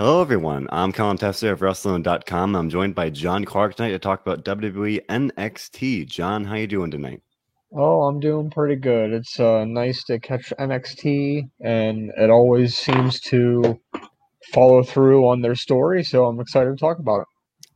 [0.00, 0.66] Hello, everyone.
[0.72, 2.56] I'm Colin Tessier of WrestleZone.com.
[2.56, 6.08] I'm joined by John Clark tonight to talk about WWE NXT.
[6.08, 7.20] John, how you doing tonight?
[7.70, 9.12] Oh, I'm doing pretty good.
[9.12, 13.78] It's uh, nice to catch NXT, and it always seems to
[14.54, 16.02] follow through on their story.
[16.02, 17.26] So I'm excited to talk about it.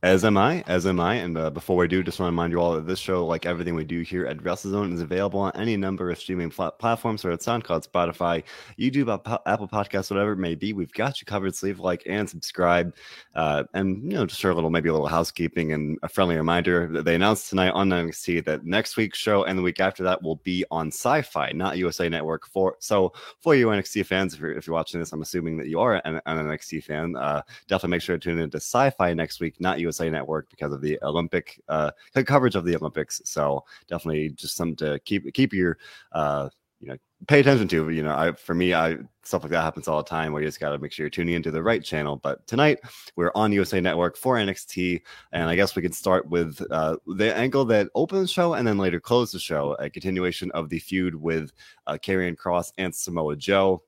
[0.05, 1.15] As am I, as am I.
[1.15, 3.47] And uh, before we do, just want to remind you all that this show, like
[3.47, 7.21] everything we do here at WrestleZone, is available on any number of streaming pl- platforms,
[7.21, 8.43] so it's SoundCloud, Spotify,
[8.77, 9.09] YouTube,
[9.47, 10.73] Apple Podcasts, whatever it may be.
[10.73, 11.55] We've got you covered.
[11.55, 12.93] So leave like and subscribe,
[13.33, 16.35] uh, and you know, just for a little, maybe a little housekeeping and a friendly
[16.35, 20.03] reminder that they announced tonight on NXT that next week's show and the week after
[20.03, 22.45] that will be on Syfy, not USA Network.
[22.45, 25.67] For so for you NXT fans, if you're if you're watching this, I'm assuming that
[25.67, 27.15] you are an, an NXT fan.
[27.15, 29.94] Uh, definitely make sure to tune into Syfy next week, not USA.
[29.95, 31.91] USA Network because of the Olympic uh,
[32.25, 33.21] coverage of the Olympics.
[33.25, 35.77] So definitely just something to keep keep your
[36.11, 36.49] uh,
[36.79, 37.89] you know pay attention to.
[37.89, 40.47] You know, I for me, I stuff like that happens all the time where you
[40.47, 42.17] just got to make sure you're tuning into the right channel.
[42.17, 42.79] But tonight
[43.15, 47.35] we're on USA Network for NXT, and I guess we can start with uh, the
[47.35, 50.79] angle that opened the show and then later closed the show, a continuation of the
[50.79, 51.51] feud with
[51.87, 53.83] uh, Karrion Kross and Samoa Joe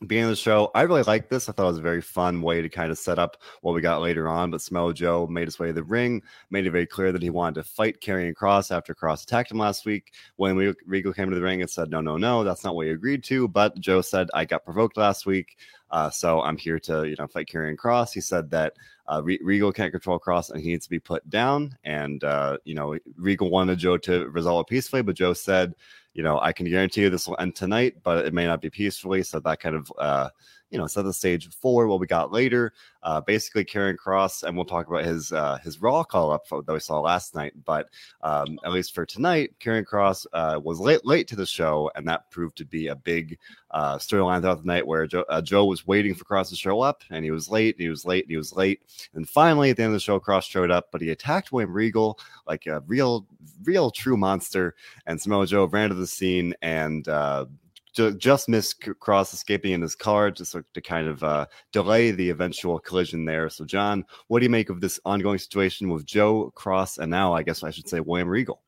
[0.00, 0.70] beginning of the show.
[0.74, 1.48] I really like this.
[1.48, 3.80] I thought it was a very fun way to kind of set up what we
[3.80, 4.50] got later on.
[4.50, 7.30] But Samoa Joe made his way to the ring, made it very clear that he
[7.30, 10.12] wanted to fight Karrion Kross after Kross attacked him last week.
[10.36, 12.92] When Regal came to the ring and said, no, no, no, that's not what you
[12.92, 13.48] agreed to.
[13.48, 15.56] But Joe said, I got provoked last week.
[15.90, 18.72] Uh, so I'm here to, you know, fight Karrion Kross." He said that
[19.06, 21.76] uh, Regal can't control Kross and he needs to be put down.
[21.84, 25.74] And, uh, you know, Regal wanted Joe to resolve it peacefully, but Joe said,
[26.14, 28.70] you know, I can guarantee you this will end tonight, but it may not be
[28.70, 29.22] peacefully.
[29.22, 30.30] So that kind of, uh,
[30.74, 32.72] you know, set the stage for what we got later.
[33.04, 36.72] Uh, basically, Karrion Kross, and we'll talk about his uh, his Raw call up that
[36.72, 37.52] we saw last night.
[37.64, 37.90] But
[38.22, 42.08] um, at least for tonight, Karrion Kross uh, was late late to the show, and
[42.08, 43.38] that proved to be a big
[43.70, 46.80] uh, storyline throughout the night where Joe, uh, Joe was waiting for Kross to show
[46.80, 48.82] up, and he was late, and he was late, and he was late,
[49.14, 51.72] and finally at the end of the show, Kross showed up, but he attacked William
[51.72, 53.28] Regal like a real,
[53.62, 54.74] real true monster,
[55.06, 57.46] and Samoa Joe ran to the scene and uh,
[57.94, 62.78] just missed Kross escaping in his car just to kind of uh, delay the eventual
[62.78, 63.48] collision there.
[63.48, 67.32] So, John, what do you make of this ongoing situation with Joe Kross and now,
[67.32, 68.62] I guess I should say, William Regal?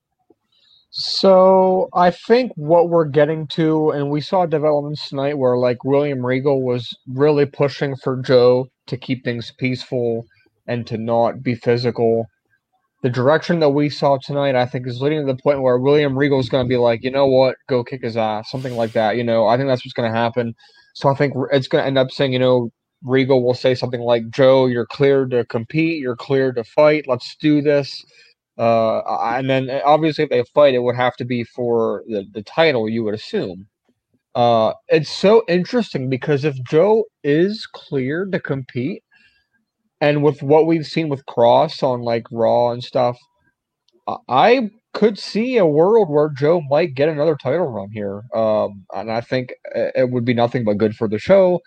[0.90, 6.24] So, I think what we're getting to, and we saw developments tonight where like William
[6.24, 10.24] Regal was really pushing for Joe to keep things peaceful
[10.68, 12.26] and to not be physical
[13.06, 16.18] the direction that we saw tonight, I think, is leading to the point where William
[16.18, 18.94] Regal is going to be like, you know what, go kick his ass, something like
[18.94, 19.16] that.
[19.16, 20.56] You know, I think that's what's going to happen.
[20.96, 22.72] So I think it's going to end up saying, you know,
[23.04, 27.36] Regal will say something like, Joe, you're clear to compete, you're clear to fight, let's
[27.36, 28.04] do this.
[28.58, 29.02] Uh,
[29.36, 32.88] and then obviously, if they fight, it would have to be for the, the title,
[32.88, 33.68] you would assume.
[34.34, 39.04] Uh, it's so interesting because if Joe is clear to compete,
[40.00, 43.18] and with what we've seen with Kross on like Raw and stuff,
[44.28, 48.22] I could see a world where Joe might get another title run here.
[48.34, 51.60] Um, and I think it would be nothing but good for the show.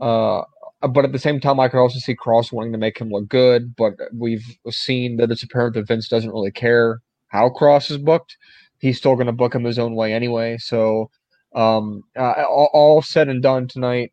[0.00, 0.42] Uh,
[0.80, 3.28] but at the same time, I could also see Kross wanting to make him look
[3.28, 3.76] good.
[3.76, 8.36] But we've seen that it's apparent that Vince doesn't really care how Kross is booked.
[8.78, 10.58] He's still going to book him his own way anyway.
[10.58, 11.08] So,
[11.54, 14.12] um, uh, all, all said and done tonight,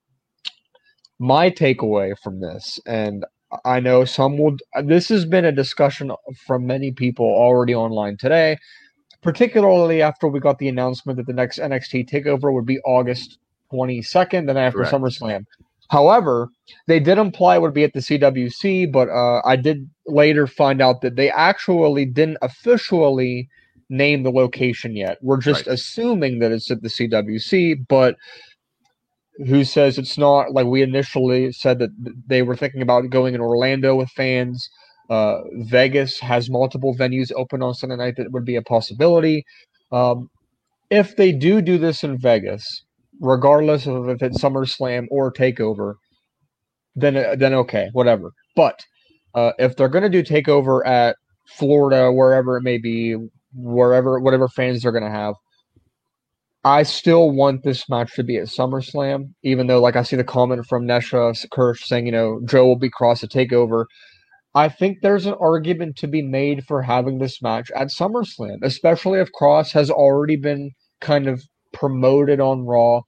[1.18, 3.26] my takeaway from this, and
[3.66, 4.58] I know some will.
[4.84, 6.12] This has been a discussion
[6.46, 8.58] from many people already online today,
[9.22, 13.40] particularly after we got the announcement that the next NXT takeover would be August
[13.74, 14.94] 22nd, then after Correct.
[14.94, 15.46] SummerSlam.
[15.90, 16.50] However,
[16.86, 20.82] they did imply it would be at the CWC, but uh, I did later find
[20.82, 23.50] out that they actually didn't officially
[23.90, 25.18] name the location yet.
[25.22, 25.74] We're just right.
[25.74, 28.18] assuming that it's at the CWC, but
[29.48, 31.90] who says it's not like we initially said that
[32.28, 34.70] they were thinking about going in Orlando with fans.
[35.10, 39.44] Uh, Vegas has multiple venues open on Sunday night that would be a possibility.
[39.92, 40.30] Um,
[40.90, 42.84] if they do do this in Vegas,
[43.22, 45.96] regardless of if it's SummerSlam or Takeover,
[46.96, 48.32] then then okay, whatever.
[48.56, 48.84] But
[49.34, 51.16] uh, if they're going to do Takeover at
[51.58, 53.16] Florida, wherever it may be,
[53.54, 55.36] wherever whatever fans they're going to have,
[56.64, 60.26] I still want this match to be at SummerSlam, even though, like, I see the
[60.26, 63.86] comment from Nesha Kirsch saying, you know, Joe will be cross to takeover.
[64.56, 69.20] I think there's an argument to be made for having this match at SummerSlam, especially
[69.20, 73.02] if Kross has already been kind of promoted on Raw.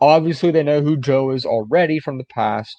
[0.00, 2.74] Obviously, they know who Joe is already from the past.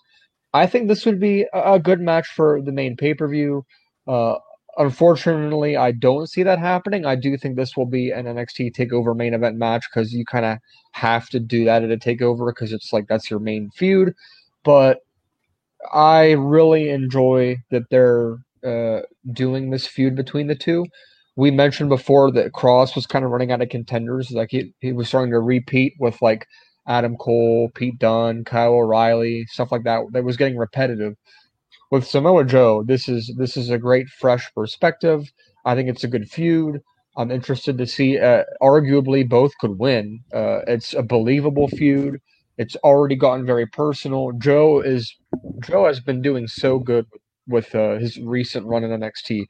[0.54, 3.64] I think this would be a good match for the main pay per view.
[4.08, 4.36] Uh,
[4.78, 7.06] Unfortunately, I don't see that happening.
[7.06, 10.46] I do think this will be an NXT Takeover main event match because you kind
[10.46, 10.58] of
[10.92, 14.14] have to do that at a Takeover because it's like that's your main feud.
[14.64, 15.00] But
[15.94, 19.02] I really enjoy that they're uh,
[19.32, 20.86] doing this feud between the two.
[21.38, 24.32] We mentioned before that Cross was kind of running out of contenders.
[24.32, 26.48] Like he, he was starting to repeat with like
[26.88, 30.02] Adam Cole, Pete Dunne, Kyle O'Reilly, stuff like that.
[30.12, 31.16] That was getting repetitive.
[31.92, 35.32] With Samoa Joe, this is this is a great fresh perspective.
[35.66, 36.82] I think it's a good feud.
[37.18, 38.20] I'm interested to see.
[38.20, 40.20] Uh, arguably, both could win.
[40.34, 42.20] Uh, it's a believable feud.
[42.58, 44.32] It's already gotten very personal.
[44.34, 45.16] Joe is
[45.62, 47.06] Joe has been doing so good
[47.48, 49.46] with, uh, his recent run in NXT.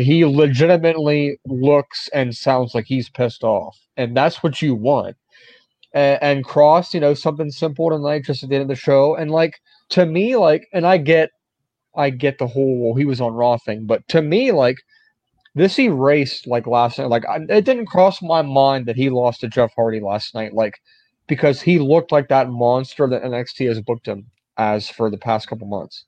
[0.00, 5.16] He legitimately looks and sounds like he's pissed off, and that's what you want.
[5.94, 9.14] And, and Kross, you know, something simple tonight, just at the end of the show,
[9.14, 11.30] and like to me, like, and I get,
[11.96, 14.76] I get the whole well, he was on Raw thing, but to me, like
[15.54, 17.08] this erased like last night.
[17.08, 20.54] Like I, it didn't cross my mind that he lost to Jeff Hardy last night.
[20.54, 20.74] Like
[21.26, 24.26] because he looked like that monster that NXT has booked him
[24.56, 26.04] as for the past couple months.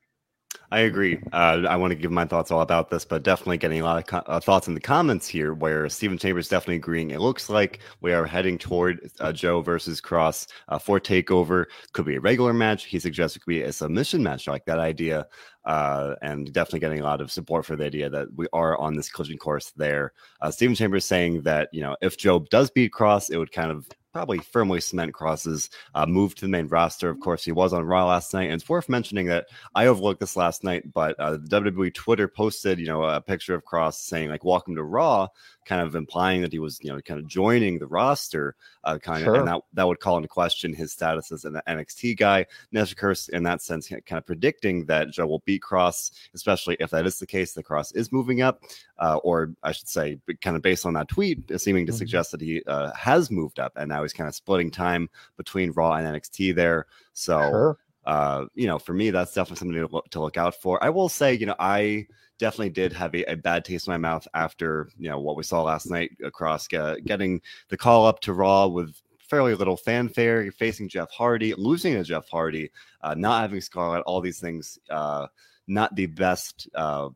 [0.72, 1.20] I agree.
[1.32, 3.99] Uh, I want to give my thoughts all about this, but definitely getting a lot
[3.99, 7.11] of co- uh, thoughts in the comments here where Stephen Chambers definitely agreeing.
[7.11, 11.64] It looks like we are heading toward uh, Joe versus Kross uh, for TakeOver.
[11.93, 12.84] Could be a regular match.
[12.84, 14.46] He suggests it could be a submission match.
[14.46, 15.26] Like that idea.
[15.64, 18.94] Uh, and definitely getting a lot of support for the idea that we are on
[18.94, 20.12] this collision course there.
[20.40, 23.70] Uh, Stephen Chambers saying that, you know, if Joe does beat Kross, it would kind
[23.72, 27.08] of probably firmly cement Kross's uh, move to the main roster.
[27.08, 30.20] Of course, he was on Raw last night, and it's worth mentioning that I overlooked
[30.20, 34.30] this last night, but uh, WWE Twitter posted, you know, a picture of Kross saying
[34.30, 35.28] like "Welcome to Raw,"
[35.64, 39.24] kind of implying that he was, you know, kind of joining the roster, uh, kind
[39.24, 39.34] sure.
[39.34, 42.46] of, and that that would call into question his status as an NXT guy.
[42.72, 47.06] Nestor in that sense, kind of predicting that Joe will beat Kross, especially if that
[47.06, 47.52] is the case.
[47.52, 48.62] The Kross is moving up,
[48.98, 51.98] uh, or I should say, kind of based on that tweet, seeming to mm-hmm.
[51.98, 55.72] suggest that he uh, has moved up, and now he's kind of splitting time between
[55.72, 56.86] Raw and NXT there.
[57.12, 57.38] So.
[57.38, 57.78] Sure.
[58.10, 60.82] Uh, you know, for me, that's definitely something to look, to look out for.
[60.82, 62.08] I will say, you know, I
[62.40, 65.44] definitely did have a, a, bad taste in my mouth after you know what we
[65.44, 70.50] saw last night across uh, getting the call up to Raw with fairly little fanfare.
[70.50, 74.76] Facing Jeff Hardy, losing to Jeff Hardy, uh, not having Scarlett, all these things.
[74.90, 75.28] Uh,
[75.68, 77.10] not the best, uh,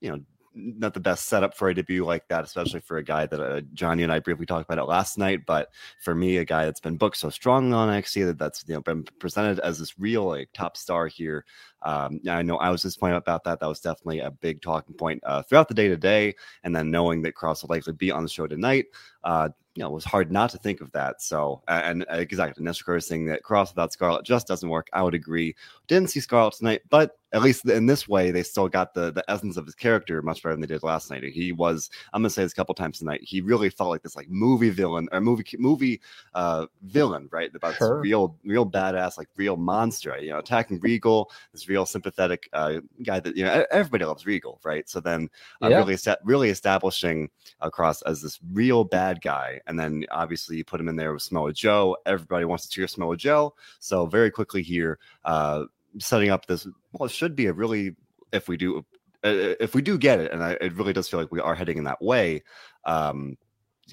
[0.00, 0.20] you know,
[0.58, 3.60] not the best setup for a debut like that, especially for a guy that uh,
[3.72, 5.46] Johnny and I briefly talked about it last night.
[5.46, 5.70] But
[6.00, 8.80] for me, a guy that's been booked so strong on NXT that that's you know
[8.80, 11.44] been presented as this real like top star here.
[11.82, 13.60] Um, I know I was disappointed about that.
[13.60, 16.34] That was definitely a big talking point uh, throughout the day today,
[16.64, 18.86] and then knowing that Kross will likely be on the show tonight.
[19.22, 21.22] Uh, you know, it was hard not to think of that.
[21.22, 24.88] So, and, and exactly, Nestor Curtis saying that Kross without Scarlett just doesn't work.
[24.92, 25.54] I would agree.
[25.86, 29.24] Didn't see Scarlett tonight, but at least in this way, they still got the the
[29.28, 31.22] essence of his character much better than they did last night.
[31.24, 33.20] He was, I'm gonna say this a couple times tonight.
[33.22, 36.00] He really felt like this like movie villain or movie movie
[36.34, 37.54] uh villain, right?
[37.54, 37.96] About sure.
[37.96, 40.16] this real real badass like real monster.
[40.18, 44.60] You know, attacking Regal, this real sympathetic uh, guy that you know everybody loves Regal,
[44.64, 44.88] right?
[44.88, 45.28] So then
[45.62, 45.76] uh, yeah.
[45.78, 47.28] really set really establishing
[47.60, 51.22] across as this real bad guy, and then obviously you put him in there with
[51.22, 51.96] Samoa Joe.
[52.06, 53.54] Everybody wants to cheer Samoa Joe.
[53.80, 54.98] So very quickly here.
[55.24, 55.64] Uh,
[55.98, 57.96] setting up this well it should be a really
[58.32, 58.84] if we do
[59.24, 61.54] uh, if we do get it and I, it really does feel like we are
[61.54, 62.42] heading in that way
[62.84, 63.36] um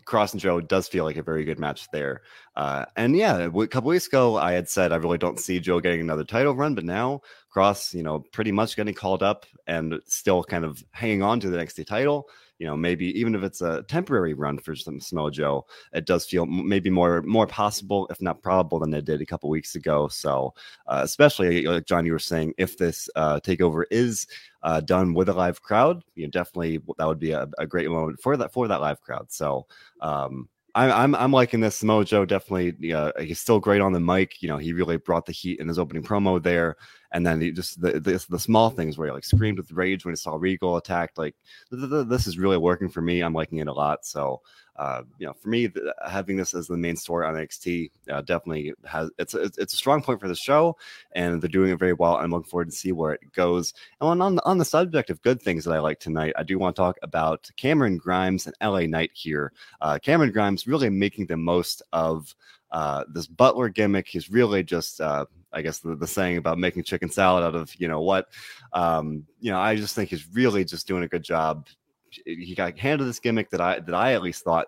[0.04, 2.22] Kross and Joe does feel like a very good match there.
[2.56, 5.80] Uh, and yeah, a couple weeks ago, I had said I really don't see Joe
[5.80, 7.22] getting another title run, but now
[7.56, 11.50] Kross, you know, pretty much getting called up and still kind of hanging on to
[11.50, 12.28] the NXT title
[12.60, 16.26] you know maybe even if it's a temporary run for some Samoa Joe, it does
[16.26, 20.08] feel maybe more more possible, if not probable, than it did a couple weeks ago.
[20.08, 20.54] So
[20.88, 24.28] uh, especially like John, you were saying, if this uh, takeover is
[24.64, 27.90] uh, done with a live crowd, you know, definitely that would be a, a great
[27.90, 29.32] moment for that for that live crowd.
[29.32, 29.68] So
[30.02, 31.82] um, I'm, I'm liking this.
[31.84, 32.94] Mojo definitely.
[32.94, 34.42] Uh, he's still great on the mic.
[34.42, 36.76] You know, he really brought the heat in his opening promo there.
[37.16, 40.04] And then he just the, the, the small things where he like screamed with rage
[40.04, 41.18] when he saw Regal attacked.
[41.18, 41.34] Like
[41.72, 43.22] this is really working for me.
[43.22, 44.06] I'm liking it a lot.
[44.06, 44.42] So
[44.76, 45.72] uh, you know, for me,
[46.06, 49.78] having this as the main story on NXT uh, definitely has it's a, it's a
[49.78, 50.76] strong point for the show,
[51.14, 52.18] and they're doing it very well.
[52.18, 53.74] I'm looking forward to see where it goes.
[54.02, 56.60] And on the, on the subject of good things that I like tonight, I do
[56.60, 59.54] want to talk about Cameron Grimes and LA Knight here.
[59.80, 62.36] Uh, Cameron Grimes really making the most of
[62.76, 64.06] uh, this Butler gimmick.
[64.08, 67.74] He's really just uh, I guess the, the saying about making chicken salad out of
[67.80, 68.28] you know what.
[68.74, 71.68] Um, you know, I just think he's really just doing a good job
[72.26, 74.68] he got handed this gimmick that I that I at least thought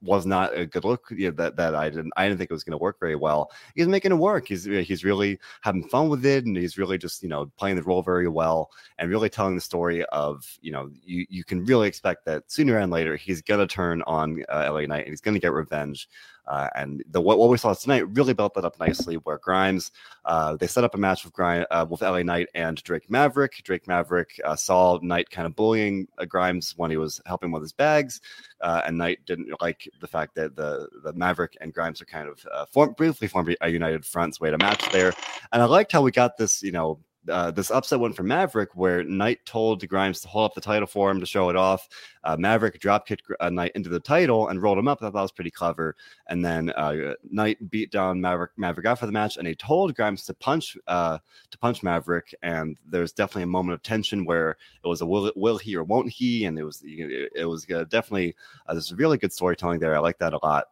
[0.00, 1.06] was not a good look.
[1.10, 3.16] You know, that that I didn't I didn't think it was going to work very
[3.16, 3.50] well.
[3.74, 4.48] He's making it work.
[4.48, 7.82] He's he's really having fun with it, and he's really just you know playing the
[7.82, 11.88] role very well, and really telling the story of you know you you can really
[11.88, 15.20] expect that sooner and later he's going to turn on uh, LA Knight and he's
[15.20, 16.08] going to get revenge.
[16.46, 19.16] Uh, and the what, what we saw tonight really built that up nicely.
[19.16, 19.92] Where Grimes,
[20.24, 23.60] uh, they set up a match with Grimes uh, with LA Knight and Drake Maverick.
[23.64, 27.62] Drake Maverick uh, saw Knight kind of bullying uh, Grimes when he was helping with
[27.62, 28.20] his bags,
[28.60, 32.28] uh, and Knight didn't like the fact that the the Maverick and Grimes are kind
[32.28, 34.34] of form, briefly formed a united front.
[34.34, 35.12] So we had a match there,
[35.52, 38.70] and I liked how we got this, you know, uh, this upset one for Maverick,
[38.74, 41.88] where Knight told Grimes to hold up the title for him to show it off.
[42.24, 44.98] Uh, Maverick drop kicked uh, Knight into the title and rolled him up.
[45.00, 45.96] I thought that was pretty clever.
[46.28, 50.24] And then uh, Knight beat down Maverick Maverick after the match, and he told Grimes
[50.24, 51.18] to punch uh,
[51.50, 52.34] to punch Maverick.
[52.42, 55.84] And there's definitely a moment of tension where it was a will will he or
[55.84, 58.34] won't he, and it was it was uh, definitely
[58.66, 59.94] uh, there's really good storytelling there.
[59.94, 60.66] I like that a lot.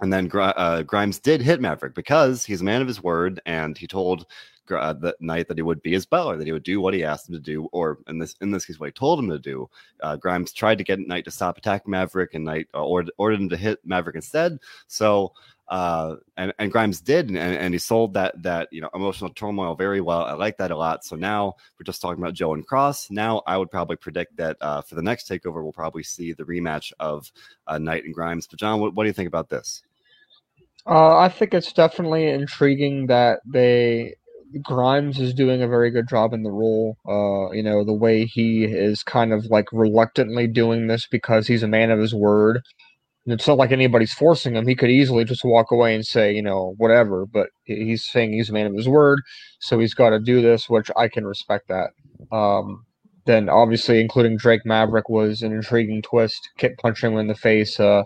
[0.00, 3.76] And then uh, Grimes did hit Maverick because he's a man of his word, and
[3.76, 4.26] he told
[4.70, 7.04] uh, that night that he would be his butler, that he would do what he
[7.04, 9.38] asked him to do, or in this in this case, what he told him to
[9.38, 9.68] do.
[10.02, 13.40] Uh, Grimes tried to get Knight to stop attacking Maverick, and Knight uh, ordered, ordered
[13.40, 14.58] him to hit Maverick instead.
[14.86, 15.32] So,
[15.68, 19.74] uh, and, and Grimes did, and, and he sold that that you know emotional turmoil
[19.74, 20.24] very well.
[20.24, 21.04] I like that a lot.
[21.04, 23.10] So now we're just talking about Joe and Kross.
[23.10, 26.44] Now I would probably predict that uh, for the next takeover, we'll probably see the
[26.44, 27.30] rematch of
[27.66, 28.46] uh, Knight and Grimes.
[28.46, 29.82] But John, what, what do you think about this?
[30.88, 34.14] Uh, I think it's definitely intriguing that they
[34.62, 36.96] Grimes is doing a very good job in the role.
[37.06, 41.62] Uh, you know, the way he is kind of like reluctantly doing this because he's
[41.62, 42.62] a man of his word.
[43.24, 44.66] And it's not like anybody's forcing him.
[44.66, 47.26] He could easily just walk away and say, you know, whatever.
[47.26, 49.20] But he's saying he's a man of his word,
[49.60, 51.90] so he's got to do this, which I can respect that.
[52.34, 52.86] Um,
[53.26, 56.48] then obviously, including Drake Maverick was an intriguing twist.
[56.56, 57.78] Kick punching him in the face.
[57.78, 58.04] Uh,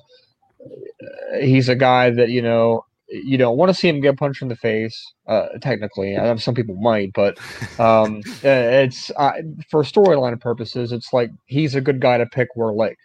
[1.41, 4.49] he's a guy that you know you don't want to see him get punched in
[4.49, 5.12] the face.
[5.26, 7.38] Uh, technically, I know some people might, but
[7.78, 9.33] um, it's uh,
[9.71, 10.92] for storyline purposes.
[10.92, 12.97] It's like he's a good guy to pick where like,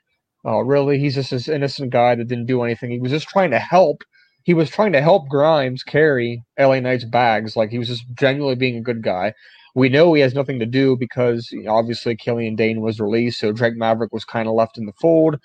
[0.45, 0.97] oh, really?
[0.97, 2.91] He's just this innocent guy that didn't do anything.
[2.91, 4.03] He was just trying to help.
[4.43, 7.57] He was trying to help Grimes carry LA Knight's bags.
[7.57, 9.33] Like he was just genuinely being a good guy.
[9.75, 13.39] We know he has nothing to do because you know, obviously Killian Dain was released,
[13.39, 15.37] so Drake Maverick was kind of left in the fold.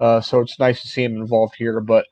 [0.00, 2.04] Uh, so it's nice to see him involved here, but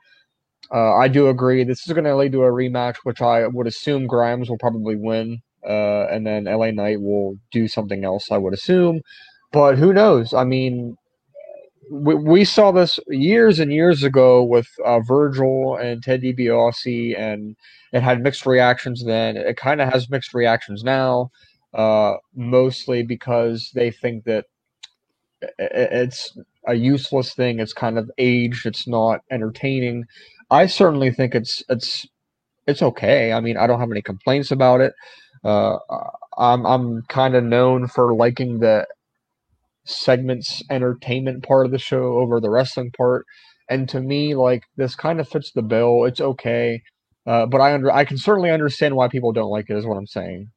[0.73, 1.64] uh, I do agree.
[1.64, 4.96] This is going to lead to a rematch, which I would assume Grimes will probably
[4.96, 8.30] win, uh, and then LA Knight will do something else.
[8.30, 9.00] I would assume,
[9.52, 10.35] but who knows?
[10.35, 10.96] I mean,
[11.90, 17.56] we, we saw this years and years ago with uh, Virgil and Ted DiBiase, and
[17.92, 19.37] it had mixed reactions then.
[19.37, 21.30] It kind of has mixed reactions now,
[21.75, 24.46] uh, mostly because they think that
[25.58, 27.61] it's a useless thing.
[27.61, 28.66] It's kind of aged.
[28.66, 30.04] It's not entertaining.
[30.50, 32.07] I certainly think it's it's
[32.67, 33.33] it's okay.
[33.33, 34.95] I mean, I don't have any complaints about it.
[35.45, 35.79] Uh,
[36.38, 38.87] I'm I'm kind of known for liking the
[39.87, 43.25] segments entertainment part of the show over the wrestling part,
[43.71, 46.05] and to me, like this kind of fits the bill.
[46.05, 46.83] It's okay,
[47.26, 49.76] uh, but I under I can certainly understand why people don't like it.
[49.76, 50.50] Is what I'm saying.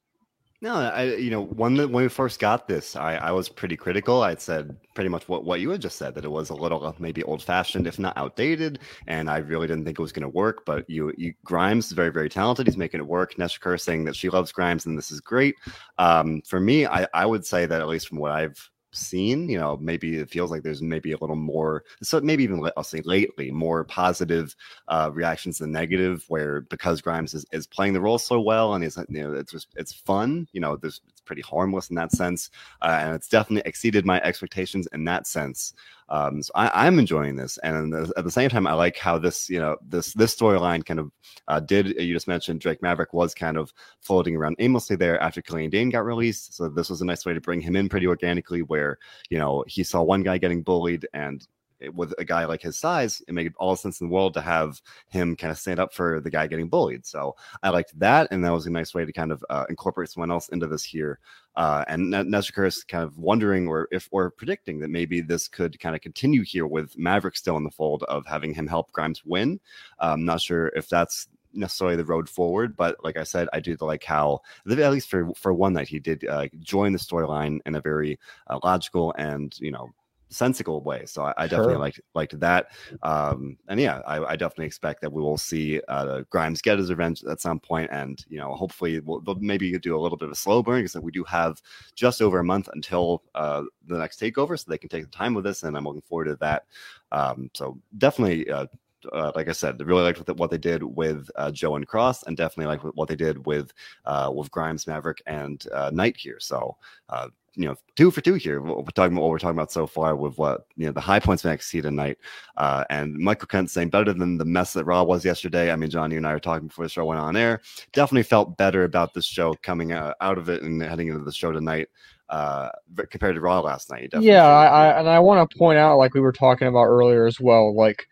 [0.61, 3.77] No, I you know when the, when we first got this, I, I was pretty
[3.77, 4.23] critical.
[4.23, 6.85] I'd said pretty much what, what you had just said that it was a little
[6.85, 10.23] uh, maybe old fashioned, if not outdated, and I really didn't think it was going
[10.23, 10.65] to work.
[10.65, 12.67] But you, you Grimes is very very talented.
[12.67, 13.37] He's making it work.
[13.37, 15.55] Nestor saying that she loves Grimes and this is great.
[15.97, 19.58] Um, for me, I I would say that at least from what I've seen you
[19.58, 23.01] know maybe it feels like there's maybe a little more so maybe even i'll say
[23.05, 24.55] lately more positive
[24.88, 28.84] uh reactions than negative where because grimes is, is playing the role so well and
[28.84, 32.11] he's you know it's just it's fun you know there's it's pretty harmless in that
[32.11, 32.49] sense
[32.81, 35.73] uh, and it's definitely exceeded my expectations in that sense
[36.09, 39.47] um, so I, am enjoying this, and at the same time, I like how this,
[39.47, 41.11] you know, this this storyline kind of
[41.47, 41.88] uh, did.
[42.01, 43.71] You just mentioned Drake Maverick was kind of
[44.01, 47.33] floating around aimlessly there after Killian Dain got released, so this was a nice way
[47.33, 48.97] to bring him in pretty organically, where
[49.29, 51.47] you know he saw one guy getting bullied and
[51.93, 54.41] with a guy like his size, it made all the sense in the world to
[54.41, 57.05] have him kind of stand up for the guy getting bullied.
[57.05, 60.09] So I liked that, and that was a nice way to kind of uh, incorporate
[60.09, 61.19] someone else into this here.
[61.55, 65.79] Uh, and Nestor is kind of wondering, or if or predicting that maybe this could
[65.79, 69.25] kind of continue here with Maverick still in the fold of having him help Grimes
[69.25, 69.59] win.
[70.00, 73.75] I'm not sure if that's necessarily the road forward, but like I said, I do
[73.81, 77.75] like how at least for for one night he did uh, join the storyline in
[77.75, 79.89] a very uh, logical and you know
[80.29, 81.05] sensible way.
[81.05, 81.79] So I, I definitely sure.
[81.79, 82.67] liked liked that.
[83.03, 86.89] Um, and yeah, I, I, definitely expect that we will see uh, Grimes get his
[86.89, 90.31] revenge at some point, and you know, hopefully we'll, maybe do a little bit of
[90.31, 91.62] a slow burn because we do have
[91.95, 95.33] just over a month until uh, the next takeover, so they can take the time
[95.33, 96.65] with this, and I'm looking forward to that.
[97.12, 98.50] Um, so definitely.
[98.50, 98.67] Uh,
[99.13, 102.36] uh, like I said, really liked what they did with uh, Joe and Kross, and
[102.36, 103.71] definitely like what they did with
[104.05, 106.38] uh, with Grimes, Maverick, and uh, Knight here.
[106.39, 106.75] So
[107.07, 108.61] uh, you know, two for two here.
[108.61, 111.19] We're talking about what we're talking about so far with what you know the high
[111.19, 112.17] points from NXT tonight,
[112.57, 115.71] uh, and Michael Kent saying better than the mess that Raw was yesterday.
[115.71, 117.61] I mean, John, you and I were talking before the show went on air.
[117.93, 121.31] Definitely felt better about this show coming out, out of it and heading into the
[121.31, 121.89] show tonight
[122.29, 122.69] uh,
[123.09, 124.13] compared to Raw last night.
[124.19, 127.25] Yeah, I, I, and I want to point out, like we were talking about earlier
[127.25, 128.07] as well, like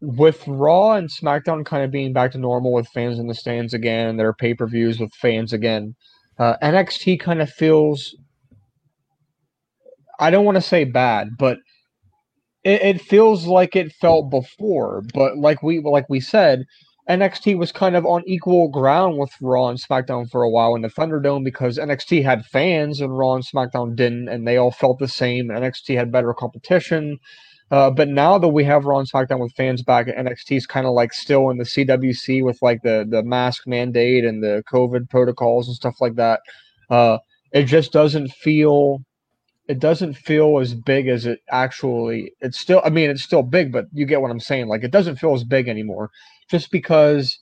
[0.00, 3.74] with Raw and SmackDown kind of being back to normal with fans in the stands
[3.74, 5.94] again, their pay per views with fans again.
[6.38, 8.14] Uh, NXT kind of feels,
[10.18, 11.58] I don't want to say bad, but
[12.64, 15.02] it, it feels like it felt before.
[15.14, 16.64] But like we like we said,
[17.08, 20.82] NXT was kind of on equal ground with Raw and SmackDown for a while in
[20.82, 24.98] the Thunderdome because NXT had fans and Raw and SmackDown didn't, and they all felt
[24.98, 25.48] the same.
[25.48, 27.18] NXT had better competition.
[27.72, 30.86] Uh, but now that we have Raw and SmackDown with fans back, NXT is kind
[30.86, 35.08] of like still in the CWC with like the the mask mandate and the COVID
[35.08, 36.40] protocols and stuff like that.
[36.90, 37.16] Uh,
[37.52, 38.98] it just doesn't feel
[39.68, 43.70] it doesn't feel as big as it actually it's still i mean it's still big
[43.72, 44.66] but you get what i'm saying.
[44.68, 46.10] Like it doesn't feel as big anymore.
[46.50, 47.38] Just because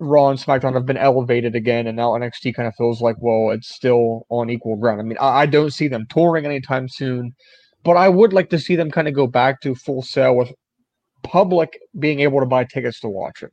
[0.00, 3.50] raw and smackdown have been elevated again and now nxt kind of feels like well
[3.50, 5.00] it's still on equal ground.
[5.00, 7.34] I mean i, I don't see them touring anytime soon
[7.86, 10.52] but i would like to see them kind of go back to full sale with
[11.22, 13.52] public being able to buy tickets to watch it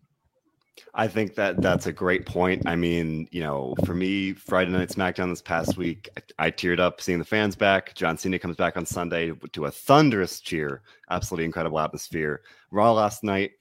[0.96, 2.64] I think that that's a great point.
[2.68, 6.80] I mean, you know, for me, Friday Night SmackDown this past week, I, I, teared
[6.80, 7.94] up seeing the fans back.
[7.94, 12.42] John Cena comes back on Sunday to a thunderous cheer, absolutely incredible atmosphere.
[12.72, 13.52] Raw last night,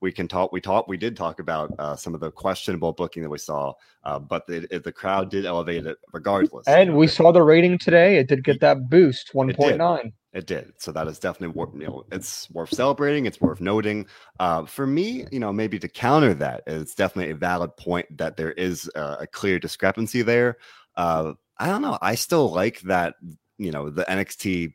[0.00, 0.52] we can talk.
[0.52, 0.88] We talked.
[0.88, 3.72] We did talk about uh, some of the questionable booking that we saw,
[4.04, 6.66] uh, but the, the crowd did elevate it regardless.
[6.68, 8.18] And we saw the rating today.
[8.18, 10.12] It did get that boost, one point nine.
[10.32, 10.74] It did.
[10.78, 13.24] So that is definitely worth, you know, it's worth celebrating.
[13.26, 14.06] It's worth noting.
[14.38, 18.36] Uh, for me, you know, maybe to counter that, it's definitely a valid point that
[18.36, 20.58] there is a, a clear discrepancy there.
[20.96, 21.98] Uh, I don't know.
[22.02, 23.14] I still like that,
[23.56, 24.74] you know, the NXT,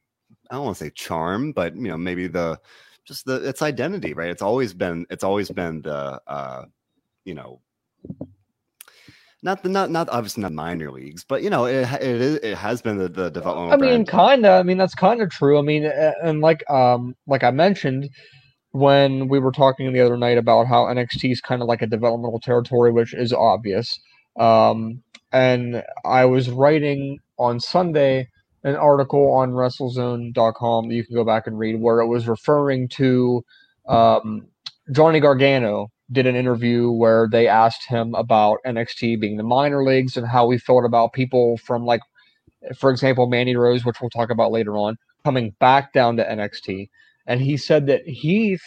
[0.49, 2.59] I don't want to say charm, but, you know, maybe the,
[3.05, 4.29] just the, its identity, right?
[4.29, 6.65] It's always been, it's always been the, uh,
[7.25, 7.61] you know,
[9.43, 12.55] not the not not obviously not minor leagues, but you know it it, is, it
[12.55, 13.73] has been the, the development.
[13.73, 14.57] I mean, kind of.
[14.57, 15.59] I mean, that's kind of true.
[15.59, 18.09] I mean, and like um like I mentioned
[18.71, 21.87] when we were talking the other night about how NXT is kind of like a
[21.87, 23.99] developmental territory, which is obvious.
[24.39, 28.29] Um, and I was writing on Sunday
[28.63, 32.87] an article on WrestleZone.com that you can go back and read, where it was referring
[32.89, 33.43] to
[33.87, 34.47] um,
[34.91, 40.17] Johnny Gargano did an interview where they asked him about NXT being the minor leagues
[40.17, 42.01] and how he felt about people from like,
[42.77, 46.89] for example, Mandy Rose, which we'll talk about later on, coming back down to NXT.
[47.25, 48.59] And he said that he,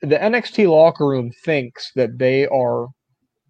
[0.00, 2.88] the NXT locker room thinks that they are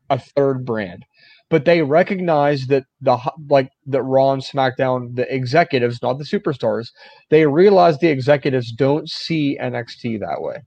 [0.09, 1.05] a third brand,
[1.49, 6.89] but they recognize that the like that Raw and SmackDown, the executives, not the superstars,
[7.31, 10.55] they realize the executives don't see NXT that way.
[10.55, 10.65] Right.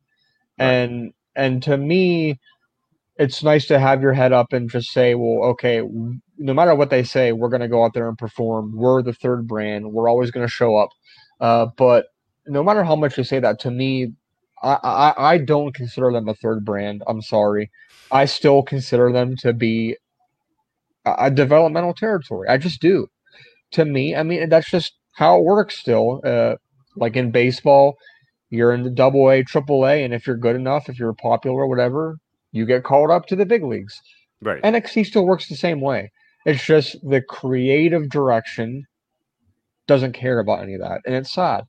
[0.57, 2.39] And and to me,
[3.17, 5.81] it's nice to have your head up and just say, well, okay,
[6.37, 8.71] no matter what they say, we're going to go out there and perform.
[8.75, 9.91] We're the third brand.
[9.91, 10.89] We're always going to show up.
[11.41, 12.07] Uh, but
[12.47, 14.13] no matter how much you say that, to me,
[14.63, 17.03] I, I, I don't consider them a third brand.
[17.07, 17.69] I'm sorry.
[18.11, 19.97] I still consider them to be
[21.17, 22.47] a, developmental territory.
[22.47, 23.07] I just do.
[23.71, 26.21] To me, I mean, that's just how it works still.
[26.23, 26.55] Uh,
[26.95, 27.97] like in baseball,
[28.49, 31.61] you're in the double A, triple A, and if you're good enough, if you're popular,
[31.61, 32.17] or whatever,
[32.51, 34.01] you get called up to the big leagues.
[34.41, 34.61] Right.
[34.63, 36.11] NXT still works the same way.
[36.45, 38.85] It's just the creative direction
[39.87, 41.65] doesn't care about any of that, and it's sad.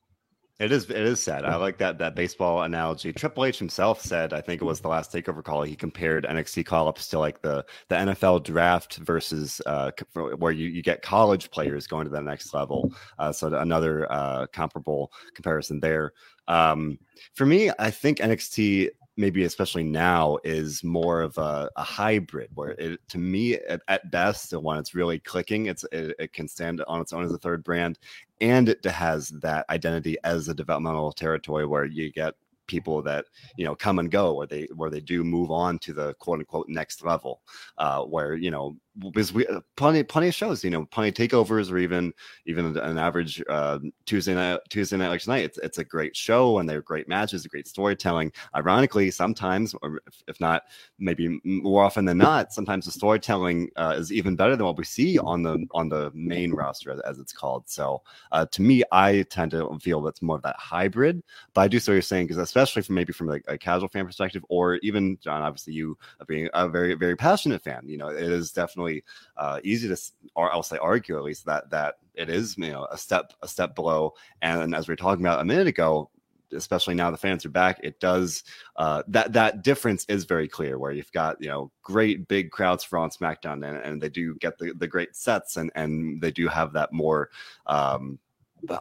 [0.60, 0.90] It is.
[0.90, 1.46] It is sad.
[1.46, 3.14] I like that that baseball analogy.
[3.14, 5.62] Triple H himself said, I think it was the last Takeover call.
[5.62, 10.68] He compared NXT call ups to like the the NFL draft versus uh, where you,
[10.68, 12.92] you get college players going to the next level.
[13.18, 16.12] Uh, so another uh, comparable comparison there.
[16.46, 16.98] Um,
[17.32, 22.70] for me, I think NXT maybe especially now is more of a, a hybrid where
[22.70, 26.82] it to me at, at, best when it's really clicking it's it, it, can stand
[26.88, 27.98] on its own as a third brand
[28.40, 32.34] and it has that identity as a developmental territory where you get
[32.66, 33.26] people that
[33.56, 36.38] you know come and go where they where they do move on to the quote
[36.38, 37.42] unquote next level
[37.78, 41.14] uh, where you know because we uh, plenty plenty of shows, you know, plenty of
[41.14, 42.12] takeovers or even
[42.46, 45.44] even an average uh, Tuesday night Tuesday night like tonight.
[45.44, 48.32] It's it's a great show and they're great matches, great storytelling.
[48.54, 50.64] Ironically, sometimes or if, not
[50.98, 54.84] maybe more often than not, sometimes the storytelling uh, is even better than what we
[54.84, 57.68] see on the on the main roster as, as it's called.
[57.68, 61.22] So uh, to me, I tend to feel that's more of that hybrid.
[61.54, 63.88] But I do see what you're saying because especially from maybe from like a casual
[63.88, 68.08] fan perspective, or even John, obviously you being a very very passionate fan, you know,
[68.08, 68.89] it is definitely
[69.36, 69.96] uh, easy to,
[70.34, 73.48] or I'll say, argue at least that that it is you know a step a
[73.48, 74.14] step below.
[74.42, 76.10] And as we were talking about a minute ago,
[76.52, 78.44] especially now the fans are back, it does
[78.76, 80.78] uh, that that difference is very clear.
[80.78, 84.34] Where you've got you know great big crowds for on SmackDown, and, and they do
[84.36, 87.30] get the, the great sets, and and they do have that more
[87.66, 88.18] um,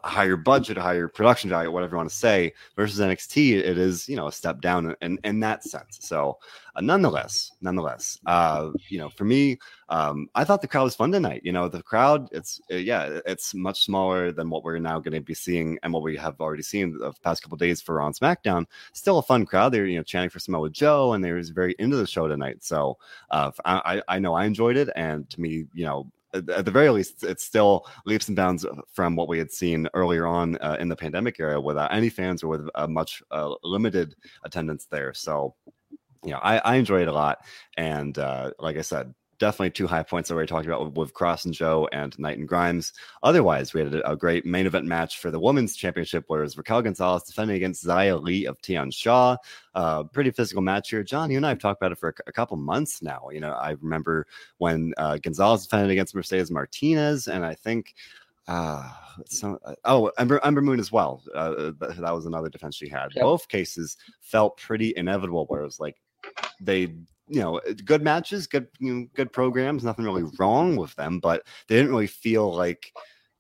[0.04, 4.16] higher budget, higher production value, whatever you want to say, versus NXT, it is you
[4.16, 6.00] know a step down in in that sense.
[6.02, 6.38] So,
[6.76, 9.58] uh, nonetheless, nonetheless, uh, you know, for me,
[9.90, 11.42] um, I thought the crowd was fun tonight.
[11.44, 15.14] You know, the crowd, it's uh, yeah, it's much smaller than what we're now going
[15.14, 18.14] to be seeing and what we have already seen the past couple days for on
[18.14, 18.66] SmackDown.
[18.94, 19.72] Still a fun crowd.
[19.72, 22.64] They're you know chanting for Samoa Joe, and they was very into the show tonight.
[22.64, 22.98] So,
[23.32, 26.90] uh, I I know I enjoyed it, and to me, you know, at the very
[26.90, 30.88] least, it's still leaps and bounds from what we had seen earlier on uh, in
[30.88, 35.14] the pandemic era without any fans or with a much uh, limited attendance there.
[35.14, 35.56] So,
[36.24, 37.40] you know, I, I enjoyed it a lot.
[37.78, 41.14] And uh, like I said, definitely two high points that we talked about with, with
[41.14, 42.94] Kross and Joe and Knight and Grimes.
[43.24, 46.44] Otherwise, we had a, a, great main event match for the women's championship, where it
[46.44, 49.38] was Raquel Gonzalez defending against Xia Li of Tian Sha.
[49.74, 51.04] Uh, pretty physical match here.
[51.04, 53.30] John, you and I have talked about it for a, a couple months now.
[53.32, 57.96] You know, I remember when uh, Gonzalez defended against Mercedes Martinez, and I think.
[58.48, 58.90] Uh,
[59.28, 61.22] some, uh, oh, Ember, Ember Moon as well.
[61.36, 63.10] Uh, that, that was another defense she had.
[63.14, 63.22] Yep.
[63.22, 65.98] Both cases felt pretty inevitable, where it was like
[66.60, 66.96] they
[67.30, 71.46] you know good matches good you know, good programs nothing really wrong with them but
[71.68, 72.92] they didn't really feel like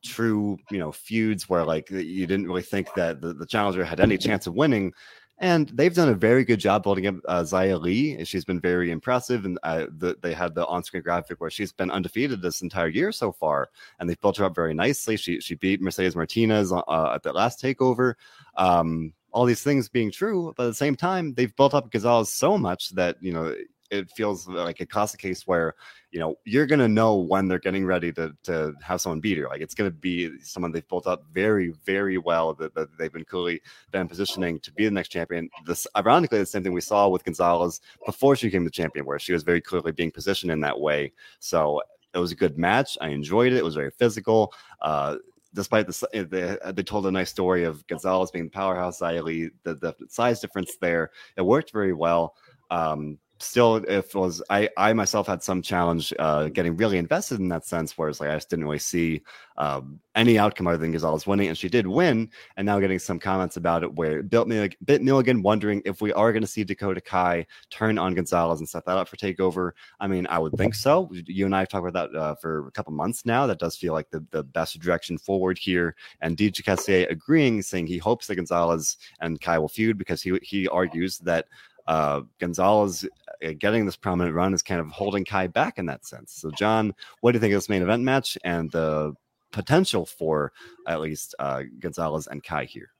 [0.03, 3.99] true you know feuds where like you didn't really think that the, the challenger had
[3.99, 4.93] any chance of winning
[5.39, 8.23] and they've done a very good job building up uh, Xia Li.
[8.25, 11.89] She's been very impressive, and uh, the, they had the on-screen graphic where she's been
[11.89, 15.15] undefeated this entire year so far, and they've built her up very nicely.
[15.15, 18.15] She she beat Mercedes Martinez uh, at the last takeover.
[18.57, 22.29] Um, all these things being true, but at the same time, they've built up Gonzalez
[22.33, 23.55] so much that you know
[23.91, 25.75] it feels like a classic case where
[26.11, 29.47] you know you're gonna know when they're getting ready to to have someone beat her.
[29.47, 33.25] Like it's gonna be someone they've built up very very well that, that they've been
[33.25, 35.49] clearly been positioning to be the next champion.
[35.65, 39.19] This ironically the same thing we saw with Gonzalez before she became the champion, where
[39.19, 41.11] she was very clearly being positioned in that way.
[41.39, 41.81] So
[42.13, 42.97] it was a good match.
[43.01, 43.57] I enjoyed it.
[43.57, 44.53] It was very physical.
[44.81, 45.17] Uh,
[45.53, 49.75] despite the they, they told a nice story of Gonzalez being the powerhouse, Xia the,
[49.75, 52.35] the size difference there, it worked very well.
[52.71, 57.39] Um, still if it was i i myself had some challenge uh getting really invested
[57.39, 59.21] in that sense whereas like i just didn't really see
[59.57, 62.29] um any outcome other than gonzalez winning and she did win.
[62.57, 66.01] And now getting some comments about it where built me like bit milligan wondering if
[66.01, 69.15] we are going to see dakota kai turn on gonzalez and set that up for
[69.15, 69.71] takeover.
[69.99, 71.09] I mean i would think so.
[71.11, 73.47] You and i have talked about that uh, for a couple months now.
[73.47, 75.95] That does feel like the, the best direction forward here.
[76.21, 80.37] And dj Cassier agreeing saying he hopes that gonzalez and kai will feud because he
[80.41, 81.45] he argues that
[81.89, 83.03] uh, Gonzalez
[83.43, 86.33] uh, getting this prominent run is kind of holding Kai back in that sense.
[86.33, 89.13] So, John, what do you think of this main event match and the
[89.51, 90.53] potential for
[90.87, 92.91] at least uh, Gonzalez and Kai here?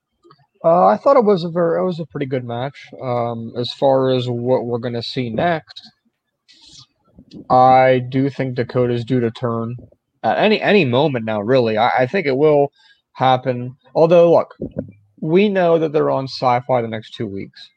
[0.66, 2.88] Uh, I thought it was a very, it was a pretty good match.
[3.00, 5.88] Um, as far as what we're going to see next,
[7.52, 9.76] I do think Dakota's due to turn
[10.24, 11.42] at any any moment now.
[11.42, 12.72] Really, I, I think it will
[13.14, 13.78] happen.
[13.94, 14.56] Although, look,
[15.22, 17.70] we know that they're on Syfy the next two weeks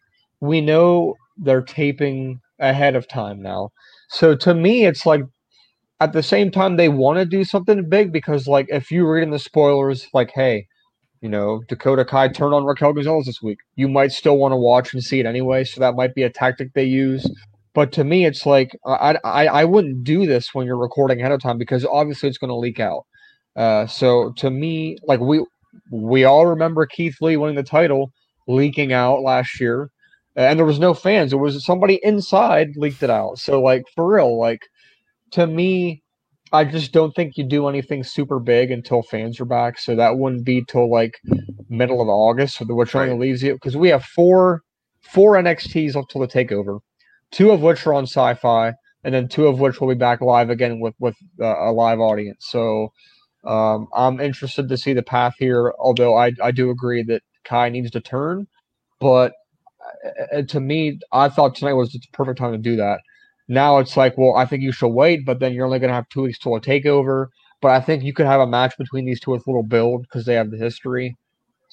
[0.43, 3.71] we know they're taping ahead of time now.
[4.11, 5.23] So to me, it's like
[6.01, 9.23] at the same time they want to do something big because like if you read
[9.23, 10.67] in the spoilers, like hey,
[11.21, 14.57] you know Dakota Kai turned on Raquel Gonzalez this week, you might still want to
[14.57, 15.63] watch and see it anyway.
[15.63, 17.25] So that might be a tactic they use.
[17.73, 21.33] But to me, it's like I I, I wouldn't do this when you're recording ahead
[21.33, 23.07] of time because obviously it's going to leak out.
[23.55, 25.47] Uh, so to me, like we
[25.93, 28.11] we all remember Keith Lee winning the title
[28.49, 29.92] leaking out last year
[30.37, 31.33] and there was no fans.
[31.33, 33.39] It was somebody inside leaked it out.
[33.39, 34.63] So like for real, like
[35.33, 36.03] to me,
[36.53, 39.79] I just don't think you do anything super big until fans are back.
[39.79, 41.15] So that wouldn't be till like
[41.71, 44.63] middle of August, So which only leaves you because we have four
[45.03, 46.81] four NXTs up till the takeover,
[47.33, 50.51] two of which are on Syfy, and then two of which will be back live
[50.51, 52.47] again with with uh, a live audience.
[52.51, 52.91] So
[53.45, 55.75] um, I'm interested to see the path here.
[55.81, 58.47] Although I I do agree that Kai needs to turn,
[59.01, 59.33] but
[60.33, 63.01] uh, to me, I thought tonight was the perfect time to do that.
[63.49, 65.95] Now it's like, well, I think you should wait, but then you're only going to
[65.95, 67.27] have two weeks till a takeover.
[67.61, 70.03] But I think you could have a match between these two with a little build
[70.03, 71.17] because they have the history.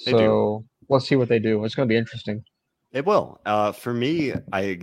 [0.05, 0.65] They so do.
[0.89, 1.63] let's see what they do.
[1.65, 2.43] It's going to be interesting.
[2.91, 3.39] It will.
[3.45, 4.79] Uh, for me, I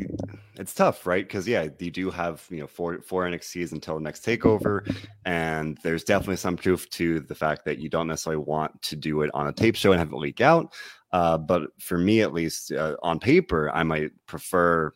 [0.59, 1.27] it's tough, right?
[1.27, 4.89] Because yeah, you do have you know four four NXTs until next takeover,
[5.25, 9.23] and there's definitely some truth to the fact that you don't necessarily want to do
[9.23, 10.73] it on a tape show and have it leak out.
[11.13, 14.93] Uh, but for me, at least uh, on paper, I might prefer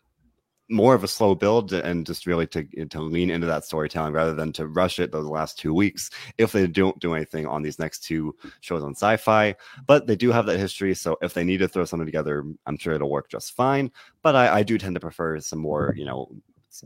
[0.70, 4.33] more of a slow build and just really to to lean into that storytelling rather
[4.35, 7.79] than to rush it those last two weeks if they don't do anything on these
[7.79, 9.55] next two shows on Syfy.
[9.87, 12.79] But they do have that history so if they need to throw something together i'm
[12.79, 13.90] sure it'll work just fine.
[14.23, 16.31] But i, I do tend to prefer some more you know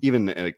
[0.02, 0.50] even uh,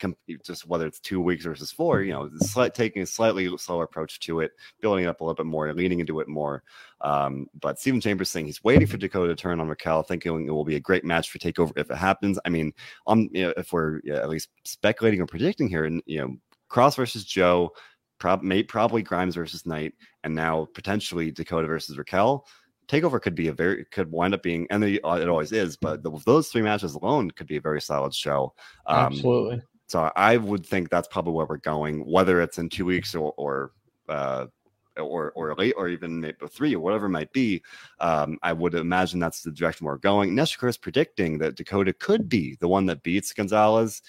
[0.45, 4.21] just whether it's two weeks versus four, you know, slight, taking a slightly slower approach
[4.21, 6.63] to it, building it up a little bit more, leaning into it more.
[7.01, 10.51] Um, but Stephen Chambers saying he's waiting for Dakota to turn on Raquel, thinking it
[10.51, 12.39] will be a great match for Takeover if it happens.
[12.45, 12.73] I mean,
[13.07, 16.37] um, you know, if we're at least speculating or predicting here, and you know,
[16.71, 17.71] Kross versus Joe,
[18.19, 19.95] prob- may, probably Grimes versus Knight,
[20.25, 22.47] and now potentially Dakota versus Raquel
[22.89, 26.11] Takeover could be a very could wind up being, and it always is, but the,
[26.25, 28.55] those three matches alone could be a very solid show.
[28.87, 29.63] Um, Absolutely.
[29.89, 33.33] So I would think that's probably where we're going, whether it's in two weeks or
[33.37, 33.73] or
[34.09, 34.47] uh,
[34.97, 37.63] or or late or even maybe three or whatever it might be.
[38.01, 40.35] Um, I would imagine that's the direction we're going.
[40.35, 44.03] Neshikar is predicting that Dakota could be the one that beats Gonzalez.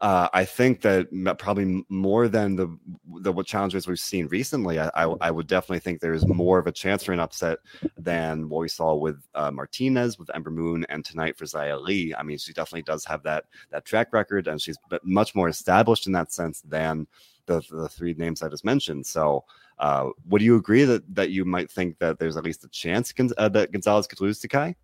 [0.00, 2.76] Uh, I think that probably more than the
[3.20, 6.66] the what challenges we've seen recently, I, I, I, would definitely think there's more of
[6.66, 7.58] a chance for an upset
[7.96, 12.12] than what we saw with uh, Martinez, with Ember Moon, and tonight for Xia Li.
[12.14, 16.06] I mean, she definitely does have that that track record, and she's much more established
[16.06, 17.06] in that sense than
[17.46, 19.06] the the three names I just mentioned.
[19.06, 19.44] So,
[19.78, 23.14] uh, would you agree that that you might think that there's at least a chance
[23.38, 24.74] uh, that Gonzalez could lose to Kai?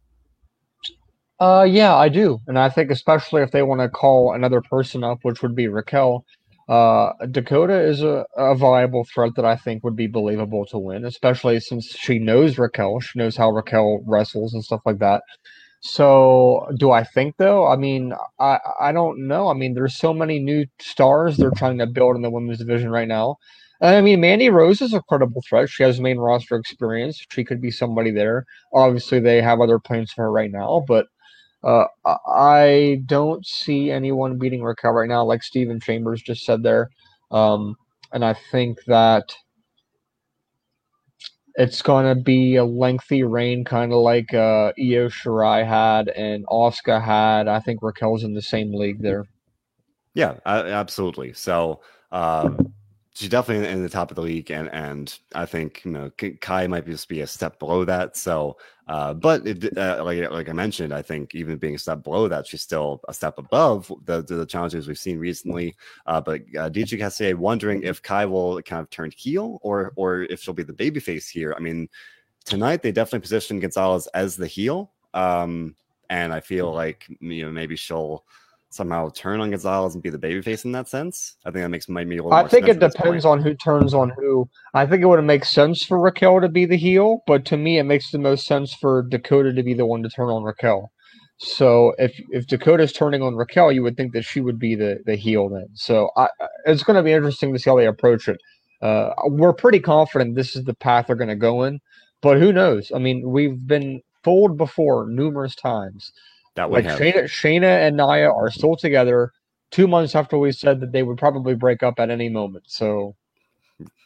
[1.41, 5.03] Uh, yeah, I do, and I think especially if they want to call another person
[5.03, 6.25] up, which would be Raquel.
[6.69, 11.05] Uh, Dakota is a, a viable threat that I think would be believable to win,
[11.05, 13.01] especially since she knows Raquel.
[13.01, 15.23] She knows how Raquel wrestles and stuff like that.
[15.83, 17.67] So, do I think though?
[17.67, 19.49] I mean, I I don't know.
[19.49, 22.91] I mean, there's so many new stars they're trying to build in the women's division
[22.91, 23.37] right now.
[23.81, 25.71] I mean, Mandy Rose is a credible threat.
[25.71, 27.25] She has main roster experience.
[27.33, 28.45] She could be somebody there.
[28.75, 31.07] Obviously, they have other plans for her right now, but
[31.63, 36.91] uh, I don't see anyone beating Raquel right now, like Stephen Chambers just said there.
[37.31, 37.77] Um,
[38.13, 39.35] and I think that
[41.57, 46.47] it's going to be a lengthy reign, kind of like uh, Io Shirai had and
[46.47, 47.49] Asuka had.
[47.49, 49.27] I think Raquel's in the same league there.
[50.15, 51.33] Yeah, absolutely.
[51.35, 52.73] So, um,
[53.15, 56.67] she's definitely in the top of the league, and and I think you know Kai
[56.67, 58.17] might just be a step below that.
[58.17, 58.57] So,
[58.89, 62.29] uh, but it, uh, like like I mentioned, I think even being a step below
[62.29, 65.77] that, she's still a step above the the, the challenges we've seen recently.
[66.07, 70.23] Uh, but uh, DJ Cassier wondering if Kai will kind of turn heel or or
[70.23, 71.55] if she'll be the babyface here.
[71.57, 71.89] I mean,
[72.45, 75.75] tonight they definitely positioned Gonzalez as the heel, um,
[76.09, 78.25] and I feel like you know maybe she'll
[78.71, 81.37] somehow turn on Gonzalez and be the babyface in that sense.
[81.45, 82.33] I think that makes might be a little.
[82.33, 84.49] I think it depends on who turns on who.
[84.75, 87.79] I think it would make sense for Raquel to be the heel, but to me,
[87.79, 90.91] it makes the most sense for Dakota to be the one to turn on Raquel.
[91.39, 94.99] So if if Dakota's turning on Raquel, you would think that she would be the
[95.05, 95.69] the heel then.
[95.75, 96.29] So I,
[96.67, 98.39] it's going to be interesting to see how they approach it.
[98.83, 101.81] Uh, we're pretty confident this is the path they're going to go in,
[102.23, 102.93] but who knows?
[102.95, 106.13] I mean, we've been fooled before numerous times.
[106.61, 106.99] That would like have.
[106.99, 109.33] Shayna, Shayna and Nia are still together
[109.71, 112.65] two months after we said that they would probably break up at any moment.
[112.67, 113.17] So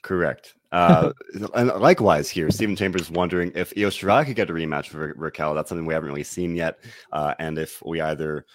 [0.02, 0.54] correct.
[0.70, 1.10] Uh,
[1.56, 5.52] and likewise here, Stephen Chambers wondering if Io Shirai could get a rematch with Raquel.
[5.54, 6.78] That's something we haven't really seen yet.
[7.10, 8.46] Uh, and if we either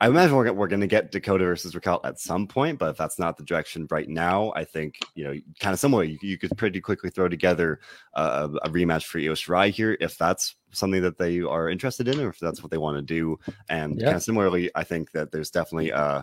[0.00, 2.96] I imagine we're, we're going to get Dakota versus Raquel at some point, but if
[2.96, 6.02] that's not the direction right now, I think you know, kind of similar.
[6.04, 7.80] You, you could pretty quickly throw together
[8.14, 12.20] a, a rematch for Io Shirai here if that's something that they are interested in,
[12.20, 13.38] or if that's what they want to do.
[13.68, 14.06] And yeah.
[14.06, 16.22] kind of similarly, I think that there's definitely uh,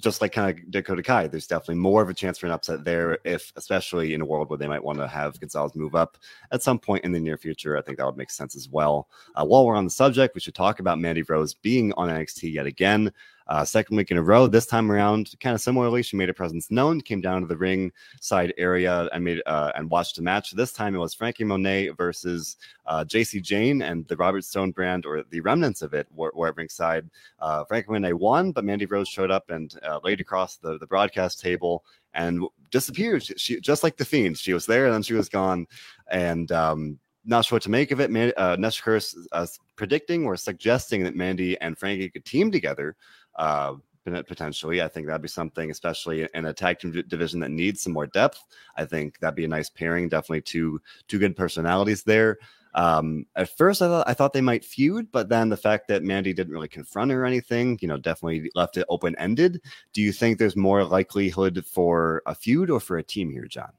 [0.00, 2.84] just like kind of Dakota Kai, there's definitely more of a chance for an upset
[2.84, 6.18] there, if especially in a world where they might want to have Gonzalez move up
[6.52, 7.76] at some point in the near future.
[7.76, 9.08] I think that would make sense as well.
[9.34, 12.52] Uh, while we're on the subject, we should talk about Mandy Rose being on NXT
[12.52, 13.12] yet again.
[13.48, 14.46] Uh, second week in a row.
[14.46, 17.56] This time around, kind of similarly, she made her presence known, came down to the
[17.56, 20.50] ring side area and made uh, and watched a match.
[20.50, 22.56] This time it was Franky Monet versus
[22.86, 26.48] uh, Jacy Jayne and the Robert Stone brand, or the remnants of it, were, were
[26.48, 27.08] at ringside.
[27.38, 30.86] Uh, Franky Monet won, but Mandy Rose showed up and uh, laid across the, the
[30.86, 33.22] broadcast table and disappeared.
[33.22, 35.66] She, she, just like the fiend, she was there and then she was gone.
[36.10, 38.10] And um, not sure what to make of it.
[38.10, 42.96] Man, uh, Nesh uh, predicting or suggesting that Mandy and Frankie could team together
[43.36, 44.82] uh, potentially.
[44.82, 48.06] I think that'd be something, especially in a tag team division that needs some more
[48.06, 48.44] depth.
[48.76, 50.08] I think that'd be a nice pairing.
[50.08, 52.38] Definitely two two good personalities there.
[52.74, 56.02] Um, at first, I thought I thought they might feud, but then the fact that
[56.02, 59.62] Mandy didn't really confront her or anything, you know, definitely left it open ended.
[59.94, 63.72] Do you think there's more likelihood for a feud or for a team here, John?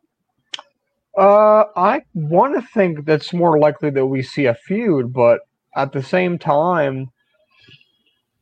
[1.16, 5.42] Uh, I want to think that's more likely that we see a feud, but
[5.76, 7.12] at the same time,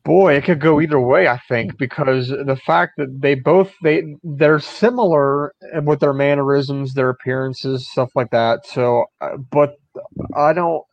[0.06, 1.28] boy, it could go either way.
[1.28, 7.10] I think because the fact that they both they they're similar with their mannerisms, their
[7.10, 8.66] appearances, stuff like that.
[8.68, 9.76] So, uh, but
[10.36, 10.84] I don't.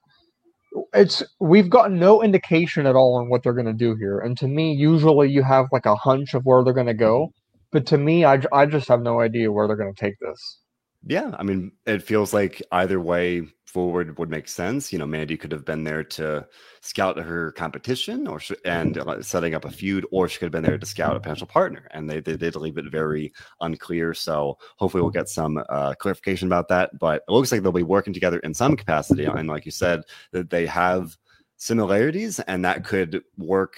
[0.95, 4.37] It's we've got no indication at all on what they're going to do here, and
[4.39, 7.33] to me, usually you have like a hunch of where they're going to go,
[7.73, 10.59] but to me, I I just have no idea where they're going to take this.
[11.05, 14.93] Yeah, I mean, it feels like either way forward would make sense.
[14.93, 16.47] You know, Mandy could have been there to
[16.81, 20.63] scout her competition, or and uh, setting up a feud, or she could have been
[20.63, 21.89] there to scout a potential partner.
[21.91, 24.15] And they, they did leave it very unclear.
[24.15, 26.97] So hopefully, we'll get some uh, clarification about that.
[27.01, 29.25] But it looks like they'll be working together in some capacity.
[29.25, 31.17] And like you said, that they have
[31.57, 33.77] similarities, and that could work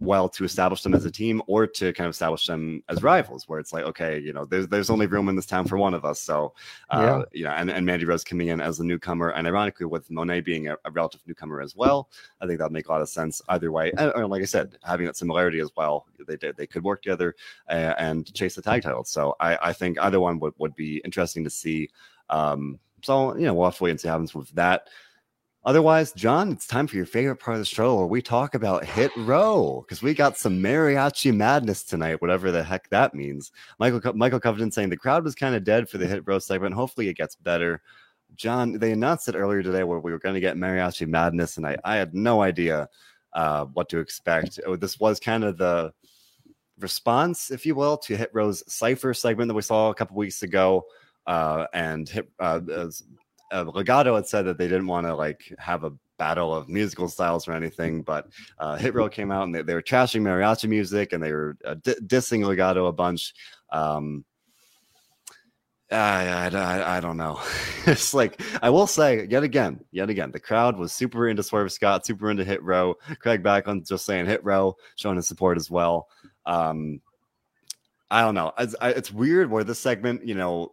[0.00, 3.46] well to establish them as a team or to kind of establish them as rivals
[3.46, 5.92] where it's like okay you know there's there's only room in this town for one
[5.92, 6.20] of us.
[6.20, 6.54] So
[6.88, 7.38] uh, yeah.
[7.38, 10.40] you know and, and mandy rose coming in as a newcomer and ironically with monet
[10.40, 12.08] being a, a relative newcomer as well
[12.40, 13.92] i think that'll make a lot of sense either way.
[13.98, 17.02] And, and like i said having that similarity as well they did they could work
[17.02, 17.34] together
[17.68, 19.10] uh, and chase the tag titles.
[19.10, 21.90] So i i think either one would, would be interesting to see.
[22.30, 24.88] Um so you know we'll have to wait and see what happens with that
[25.64, 28.82] Otherwise, John, it's time for your favorite part of the show where we talk about
[28.82, 33.52] Hit Row because we got some mariachi madness tonight, whatever the heck that means.
[33.78, 36.74] Michael Michael Covington saying the crowd was kind of dead for the Hit Row segment.
[36.74, 37.82] Hopefully, it gets better.
[38.36, 41.66] John, they announced it earlier today where we were going to get mariachi madness, and
[41.66, 42.88] I, I had no idea
[43.34, 44.60] uh, what to expect.
[44.64, 45.92] Oh, this was kind of the
[46.78, 50.42] response, if you will, to Hit Row's Cipher segment that we saw a couple weeks
[50.42, 50.84] ago.
[51.26, 52.60] Uh, and Hit, uh,
[53.50, 57.08] uh, Legado had said that they didn't want to like have a battle of musical
[57.08, 60.68] styles or anything, but uh, Hit Row came out and they, they were trashing mariachi
[60.68, 63.34] music and they were uh, d- dissing Legado a bunch.
[63.70, 64.24] Um,
[65.90, 67.40] I, I, I don't know.
[67.86, 71.72] it's like I will say yet again, yet again, the crowd was super into Swerve
[71.72, 72.94] Scott, super into Hit Row.
[73.18, 76.06] Craig Backlund just saying Hit Row, showing his support as well.
[76.46, 77.00] Um,
[78.10, 78.52] I don't know.
[78.58, 80.72] It's, it's weird where this segment, you know,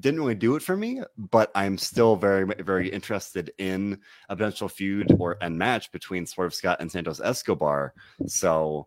[0.00, 4.68] didn't really do it for me, but I'm still very, very interested in a potential
[4.68, 7.94] feud or and match between Swerve Scott and Santos Escobar.
[8.26, 8.86] So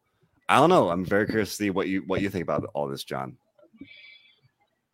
[0.50, 0.90] I don't know.
[0.90, 3.38] I'm very curious to see what you what you think about all this, John.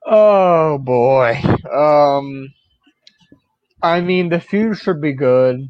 [0.06, 1.40] Oh boy.
[1.74, 2.50] Um
[3.82, 5.70] I mean the feud should be good.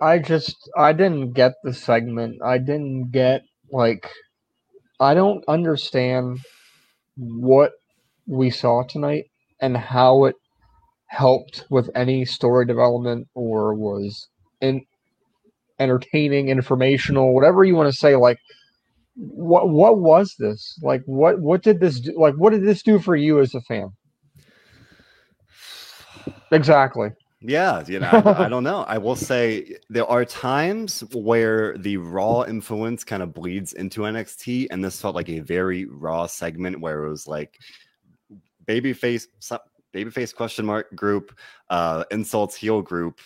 [0.00, 2.42] I just I didn't get the segment.
[2.42, 4.08] I didn't get like
[5.00, 6.40] I don't understand
[7.16, 7.72] what
[8.26, 9.31] we saw tonight
[9.62, 10.34] and how it
[11.06, 14.28] helped with any story development or was
[14.60, 14.84] in
[15.78, 18.16] entertaining, informational, whatever you want to say.
[18.16, 18.38] Like,
[19.14, 20.78] what what was this?
[20.82, 22.18] Like, what what did this do?
[22.18, 23.90] Like, what did this do for you as a fan?
[26.50, 27.10] Exactly.
[27.44, 28.84] Yeah, you know, I, I, don't know.
[28.86, 34.68] I will say there are times where the raw influence kind of bleeds into NXT,
[34.70, 37.58] and this felt like a very raw segment where it was like
[38.66, 39.26] babyface
[39.94, 41.36] babyface question mark group
[41.70, 43.20] uh insults heel group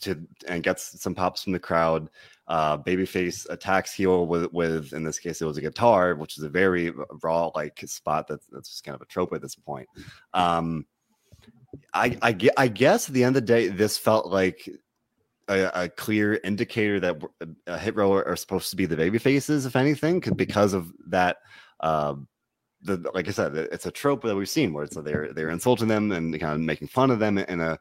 [0.00, 2.08] to and gets some pops from the crowd.
[2.48, 6.44] Uh babyface attacks heel with with in this case it was a guitar which is
[6.44, 9.88] a very raw like spot that's that's just kind of a trope at this point.
[10.34, 10.86] Um
[11.94, 14.68] i i, I guess at the end of the day this felt like
[15.48, 17.20] a, a, clear indicator that
[17.66, 21.38] a hit row are, supposed to be the baby faces, if anything, because of that
[21.80, 22.28] um,
[22.82, 25.88] the like I said, it's a trope that we've seen where it's they're they're insulting
[25.88, 27.78] them and kind of making fun of them in a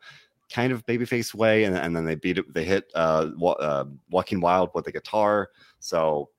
[0.52, 4.42] kind of babyface way, and, and then they beat it, they hit uh, uh, Joaquin
[4.42, 5.50] Wilde with the guitar.
[5.80, 6.30] So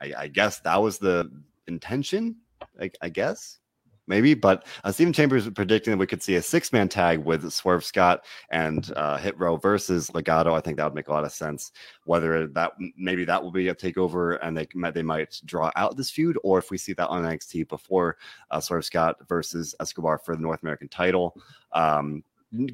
[0.00, 1.30] I, I guess that was the
[1.66, 2.36] intention.
[2.80, 3.58] I, I guess
[4.06, 4.34] maybe.
[4.34, 7.84] But uh, Stephen Chambers predicting that we could see a six man tag with Swerve
[7.84, 10.54] Scott and uh, Hit Row versus Legado.
[10.54, 11.72] I think that would make a lot of sense.
[12.04, 16.10] Whether that maybe that will be a takeover and they they might draw out this
[16.10, 18.16] feud, or if we see that on NXT before
[18.50, 21.36] uh, Swerve Scott versus Escobar for the North American title.
[21.72, 22.22] Um,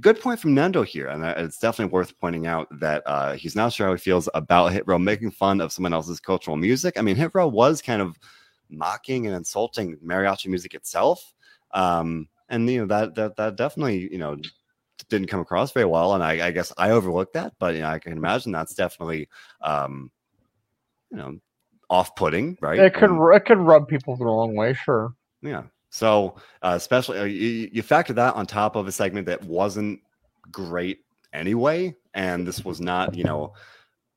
[0.01, 3.57] good point from Nando here, and uh, it's definitely worth pointing out that uh, he's
[3.57, 6.99] not sure how he feels about Hit Row making fun of someone else's cultural music.
[6.99, 8.19] I mean, Hit Row was kind of
[8.71, 11.35] mocking and insulting mariachi music itself.
[11.73, 14.37] Um, and you know that that that definitely you know
[15.09, 17.55] didn't come across very well, and I, I guess I overlooked that.
[17.59, 19.29] But you know, I can imagine that's definitely
[19.63, 20.11] um,
[21.11, 21.39] you know
[21.89, 22.79] off-putting, right?
[22.79, 25.13] It could And- it could rub people the wrong way, sure.
[25.43, 25.65] yeah.
[25.93, 29.99] So, uh, especially uh, you, you factor that on top of a segment that wasn't
[30.53, 31.01] great
[31.33, 33.55] anyway, and this was not, you know,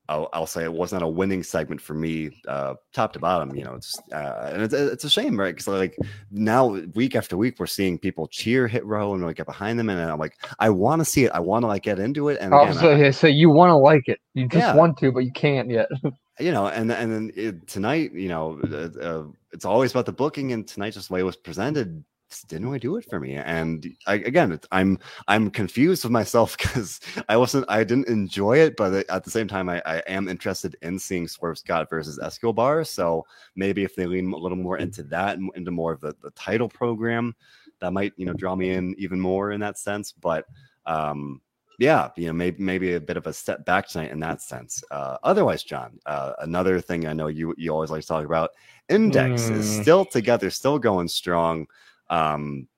[0.08, 3.54] I'll, I'll say it was not a winning segment for me, uh, top to bottom.
[3.56, 5.54] You know, it's uh, and it's, it's a shame, right?
[5.54, 5.96] Because like
[6.30, 9.88] now, week after week, we're seeing people cheer Hit Row and like get behind them,
[9.88, 11.32] and I'm like, I want to see it.
[11.32, 13.76] I want to like get into it, and again, I- Also, so you want to
[13.76, 14.76] like it, you just Yeah.
[14.76, 15.88] want to, but you can't yet.
[16.38, 20.12] you know, and and then it, tonight, you know, uh, uh, it's always about the
[20.12, 22.04] booking, and tonight just the way it was presented
[22.34, 23.34] just didn't really do it for me.
[23.36, 28.58] And I, again, it's, I'm I'm confused with myself because I wasn't, I didn't enjoy
[28.58, 32.18] it, but at the same time, I, I am interested in seeing Swerve Scott versus
[32.18, 32.84] Escobar.
[32.84, 33.24] So
[33.56, 36.30] maybe if they lean a little more into that, and into more of the the
[36.32, 37.34] title program,
[37.80, 40.12] that might you know draw me in even more in that sense.
[40.12, 40.46] But
[40.86, 41.40] um
[41.78, 44.82] yeah, you know, maybe maybe a bit of a step back tonight in that sense.
[44.90, 48.50] Uh, otherwise, John, uh, another thing I know you you always like to talk about,
[48.88, 49.82] Index is Mm.
[49.82, 51.66] still together, still going strong.
[52.10, 52.68] Um,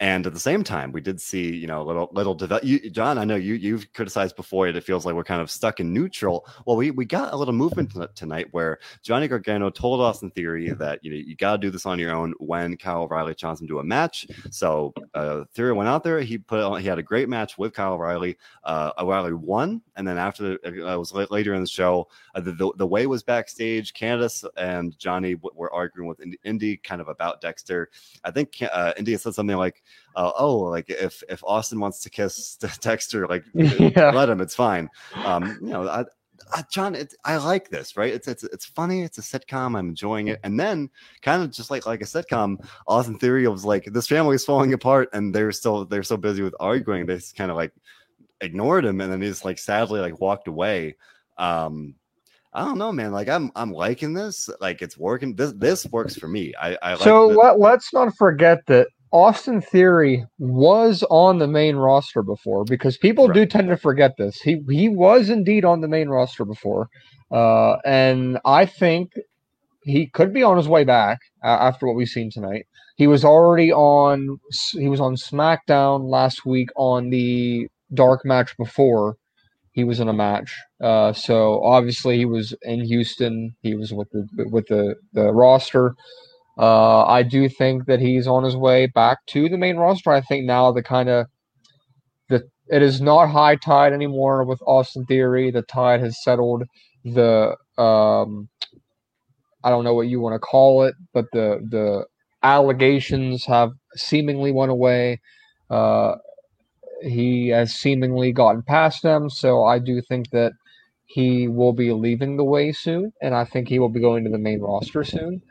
[0.00, 2.64] and at the same time, we did see, you know, a little little develop.
[2.92, 4.76] John, I know you you've criticized before it.
[4.76, 6.46] It feels like we're kind of stuck in neutral.
[6.66, 11.04] Well, we we got a little movement tonight where Johnny Gargano told Austin Theory that
[11.04, 13.68] you know you got to do this on your own when Kyle O'Reilly challenged him
[13.68, 14.26] to a match.
[14.50, 16.20] So uh, Theory went out there.
[16.20, 18.38] He put on, he had a great match with Kyle O'Reilly.
[18.62, 22.40] Uh, O'Reilly won, and then after the, uh, it was later in the show, uh,
[22.40, 23.94] the, the the way was backstage.
[23.94, 27.90] Candice and Johnny were arguing with Indi, Indi kind of about Dexter.
[28.22, 29.82] I think uh, Indi said something like,
[30.16, 34.10] uh, "Oh, like if if Austin wants to kiss Dexter, like Yeah.
[34.14, 34.40] let him.
[34.40, 34.88] It's fine."
[35.24, 36.04] Um, you know, I,
[36.54, 38.12] I, John, it, I like this, right?
[38.12, 39.02] It's it's it's funny.
[39.02, 39.78] It's a sitcom.
[39.78, 40.40] I'm enjoying it.
[40.44, 40.90] And then,
[41.22, 44.72] kind of just like like a sitcom, Austin Theory was like, "This family is falling
[44.72, 47.72] apart," and they're still they're so busy with arguing, they just kind of like
[48.40, 50.96] ignored him, and then he just like sadly like walked away.
[51.36, 51.94] Um,
[52.52, 53.12] I don't know, man.
[53.12, 54.48] Like I'm I'm liking this.
[54.60, 55.34] Like it's working.
[55.34, 56.54] This this works for me.
[56.60, 61.76] I I like so let, let's not forget that Austin Theory was on the main
[61.76, 64.40] roster before because people do tend to forget this.
[64.40, 66.88] He he was indeed on the main roster before,
[67.30, 69.12] uh, and I think
[69.82, 72.66] he could be on his way back uh, after what we've seen tonight.
[72.96, 74.38] He was already on
[74.72, 79.16] he was on SmackDown last week on the dark match before
[79.72, 80.54] he was in a match.
[80.82, 83.54] Uh, so obviously he was in Houston.
[83.62, 85.94] He was with the with the the roster.
[86.58, 90.10] Uh, I do think that he's on his way back to the main roster.
[90.10, 91.26] I think now the kind of
[92.28, 95.50] the it is not high tide anymore with Austin Theory.
[95.50, 96.64] The tide has settled.
[97.04, 98.48] The um,
[99.62, 102.06] I don't know what you want to call it, but the the
[102.42, 105.20] allegations have seemingly went away.
[105.70, 106.16] Uh,
[107.02, 110.52] he has seemingly gotten past them, so I do think that
[111.06, 114.30] he will be leaving the way soon, and I think he will be going to
[114.30, 115.42] the main roster soon.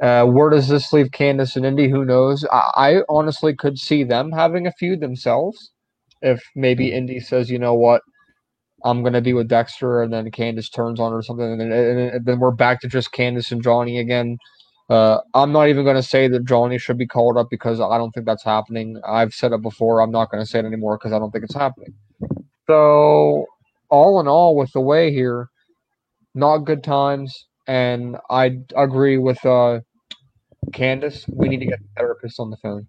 [0.00, 1.88] Uh, where does this leave Candice and Indi?
[1.88, 2.44] Who knows?
[2.50, 5.70] I, I honestly could see them having a feud themselves.
[6.22, 8.02] If maybe Indi says, you know what,
[8.84, 11.72] I'm gonna be with Dexter, and then Candice turns on her or something, and then,
[11.72, 14.38] and then we're back to just Candice and Johnny again.
[14.88, 18.12] Uh, I'm not even gonna say that Johnny should be called up because I don't
[18.12, 19.00] think that's happening.
[19.06, 20.00] I've said it before.
[20.00, 21.94] I'm not gonna say it anymore because I don't think it's happening.
[22.66, 23.46] So,
[23.90, 25.48] all in all, with the way here,
[26.34, 29.80] not good times, and I agree with uh,
[30.70, 31.24] Candice.
[31.28, 32.86] We need to get a therapist on the phone.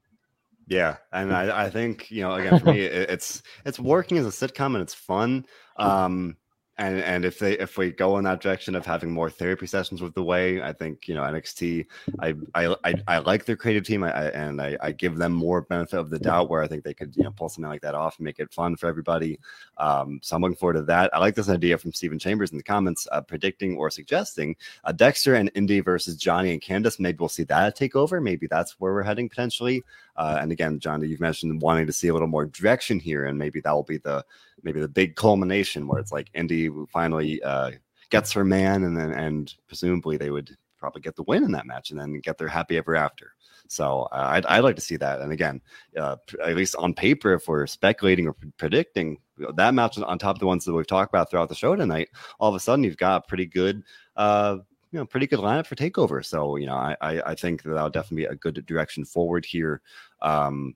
[0.68, 4.26] Yeah, and I, I think you know again for me it, it's it's working as
[4.26, 5.46] a sitcom and it's fun.
[5.78, 6.38] Um,
[6.78, 10.02] and and if they if we go in that direction of having more therapy sessions
[10.02, 11.86] with the way, I think you know NXT.
[12.20, 15.34] I I I, I like their creative team, I, I, and I, I give them
[15.34, 17.82] more benefit of the doubt where I think they could you know pull something like
[17.82, 19.40] that off and make it fun for everybody.
[19.78, 21.14] Um, so I'm looking forward to that.
[21.14, 24.92] I like this idea from Stephen Chambers in the comments, uh, predicting or suggesting uh,
[24.92, 27.00] Dexter and Indi versus Johnny and Candice.
[27.00, 28.20] Maybe we'll see that take over.
[28.20, 29.84] Maybe that's where we're heading potentially.
[30.16, 33.38] Uh, and again, Johnny, you've mentioned wanting to see a little more direction here, and
[33.38, 34.24] maybe that will be the
[34.64, 37.72] maybe the big culmination where it's like Indi finally uh,
[38.10, 41.66] gets her man, and then and presumably they would probably get the win in that
[41.66, 43.34] match, and then get their happy ever after.
[43.68, 45.22] So uh, I'd, I'd like to see that.
[45.22, 45.62] And again,
[45.98, 49.20] uh, at least on paper, if we're speculating or predicting
[49.56, 52.10] that match on top of the ones that we've talked about throughout the show tonight,
[52.40, 53.84] all of a sudden you've got pretty good.
[54.16, 54.58] Uh,
[54.92, 56.24] you know, pretty good lineup for takeover.
[56.24, 59.44] So, you know, I, I, I think that that'll definitely be a good direction forward
[59.44, 59.82] here.
[60.22, 60.76] Um,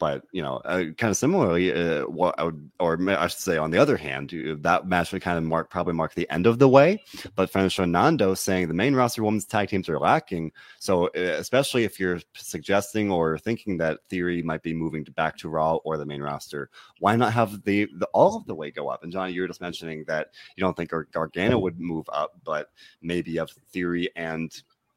[0.00, 3.58] but you know, uh, kind of similarly, uh, what I would, or I should say,
[3.58, 4.32] on the other hand,
[4.62, 7.04] that match would kind of mark probably mark the end of the way.
[7.36, 10.52] But Fernando Nando saying the main roster women's tag teams are lacking.
[10.78, 15.36] So uh, especially if you're suggesting or thinking that Theory might be moving to back
[15.38, 18.70] to Raw or the main roster, why not have the, the all of the way
[18.70, 19.04] go up?
[19.04, 22.70] And Johnny, you were just mentioning that you don't think Gargano would move up, but
[23.02, 24.50] maybe have Theory and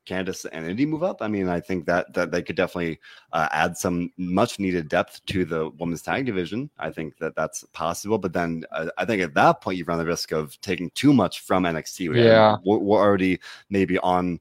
[0.05, 2.99] Candice and Indi move up, I mean, I think that that they could definitely
[3.31, 6.69] uh, add some much needed depth to the women's tag division.
[6.77, 9.97] I think that that's possible, but then uh, I think at that point you run
[9.97, 12.15] the risk of taking too much from NXT.
[12.15, 13.39] Yeah, we're, we're already
[13.69, 14.39] maybe on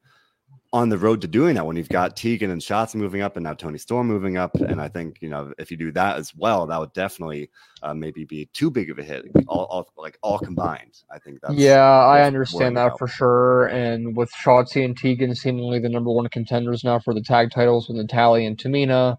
[0.73, 3.45] on the road to doing that when you've got Tegan and Shotzi moving up and
[3.45, 4.55] now Toni Storm moving up.
[4.55, 7.51] And I think, you know, if you do that as well, that would definitely
[7.83, 11.03] uh, maybe be too big of a hit, all, all like all combined.
[11.11, 11.55] I think that's.
[11.55, 13.67] Yeah, I understand that for sure.
[13.67, 17.89] And with Shotzi and Tegan seemingly the number one contenders now for the tag titles
[17.89, 19.19] with Natalya and Tamina,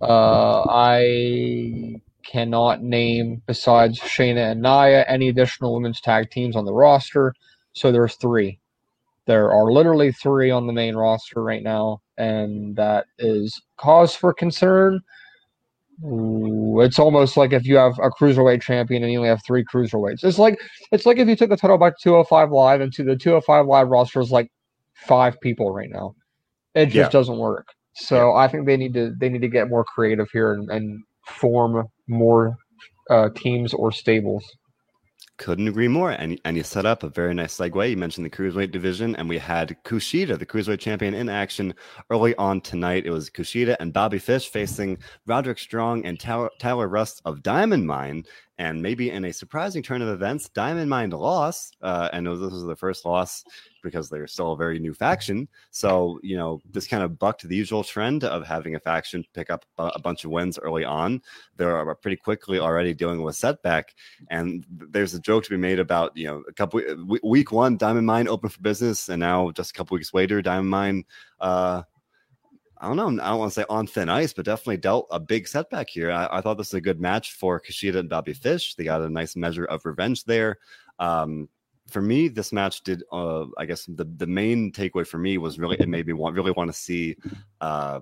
[0.00, 6.72] uh, I cannot name, besides Shayna and Nia, any additional women's tag teams on the
[6.72, 7.34] roster.
[7.72, 8.60] So there's three.
[9.26, 14.34] There are literally three on the main roster right now, and that is cause for
[14.34, 15.00] concern.
[16.02, 20.24] It's almost like if you have a cruiserweight champion and you only have three cruiserweights.
[20.24, 20.58] It's like
[20.90, 23.66] it's like if you took the title back to 205 Live and to the 205
[23.66, 24.50] Live roster is like
[24.94, 26.14] five people right now.
[26.74, 27.08] It just yeah.
[27.08, 27.68] doesn't work.
[27.94, 28.40] So yeah.
[28.40, 31.86] I think they need to they need to get more creative here and, and form
[32.08, 32.56] more
[33.08, 34.44] uh, teams or stables.
[35.36, 36.12] Couldn't agree more.
[36.12, 37.90] And, and you set up a very nice segue.
[37.90, 41.74] You mentioned the cruiserweight division, and we had Kushida, the cruiserweight champion, in action
[42.10, 43.04] early on tonight.
[43.04, 47.84] It was Kushida and Bobby Fish facing Roderick Strong and Tyler, Tyler Rust of Diamond
[47.84, 48.24] Mine.
[48.58, 51.76] And maybe in a surprising turn of events, Diamond Mine lost.
[51.82, 53.44] Uh, and this was the first loss
[53.82, 55.48] because they're still a very new faction.
[55.72, 59.50] So, you know, this kind of bucked the usual trend of having a faction pick
[59.50, 61.20] up a bunch of wins early on.
[61.56, 63.94] They're pretty quickly already dealing with setback.
[64.30, 66.80] And there's a joke to be made about, you know, a couple
[67.22, 69.08] week one, Diamond Mine open for business.
[69.08, 71.04] And now just a couple weeks later, Diamond Mine,
[71.40, 71.82] uh,
[72.78, 73.22] I don't know.
[73.22, 76.10] I don't want to say on thin ice, but definitely dealt a big setback here.
[76.10, 78.74] I, I, thought this was a good match for Kushida and Bobby Fish.
[78.74, 80.58] They got a nice measure of revenge there.
[80.98, 81.48] Um,
[81.88, 83.02] for me, this match did.
[83.12, 86.34] Uh, I guess the the main takeaway for me was really it made me want
[86.34, 87.16] really want to see
[87.60, 88.00] uh,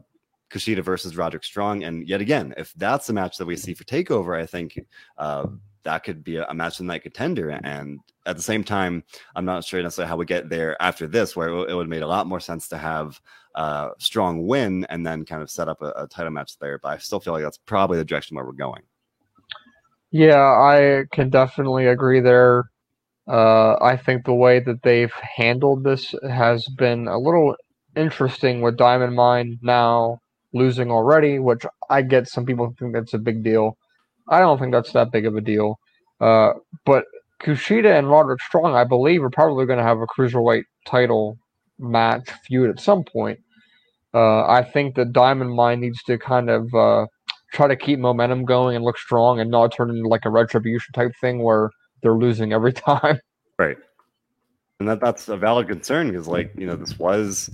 [0.50, 3.84] Kushida versus Roderick Strong, and yet again, if that's the match that we see for
[3.84, 4.78] Takeover, I think
[5.18, 5.46] uh,
[5.84, 7.50] that could be a, match of the night contender.
[7.50, 9.04] And at the same time,
[9.34, 11.88] I'm not sure necessarily how we get there after this, where it, it would have
[11.88, 13.20] made a lot more sense to have
[13.54, 16.78] a Strong win and then kind of set up a, a title match there.
[16.78, 18.82] But I still feel like that's probably the direction where we're going.
[20.10, 22.64] Yeah, I can definitely agree there.
[23.26, 27.56] Uh, I think the way that they've handled this has been a little
[27.96, 30.20] interesting with Diamond Mine now
[30.52, 33.76] losing already, which I get some people think that's a big deal.
[34.28, 35.78] I don't think that's that big of a deal.
[36.20, 36.52] Uh,
[36.84, 37.04] but
[37.42, 41.38] Kushida and Roderick Strong, I believe, are probably going to have a cruiserweight title
[41.78, 43.40] match feud at some point.
[44.14, 47.06] Uh, I think that Diamond Mine needs to kind of uh,
[47.52, 50.92] try to keep momentum going and look strong and not turn into like a retribution
[50.92, 51.70] type thing where
[52.02, 53.18] they're losing every time.
[53.58, 53.76] Right.
[54.80, 57.50] And that that's a valid concern because like, you know, this was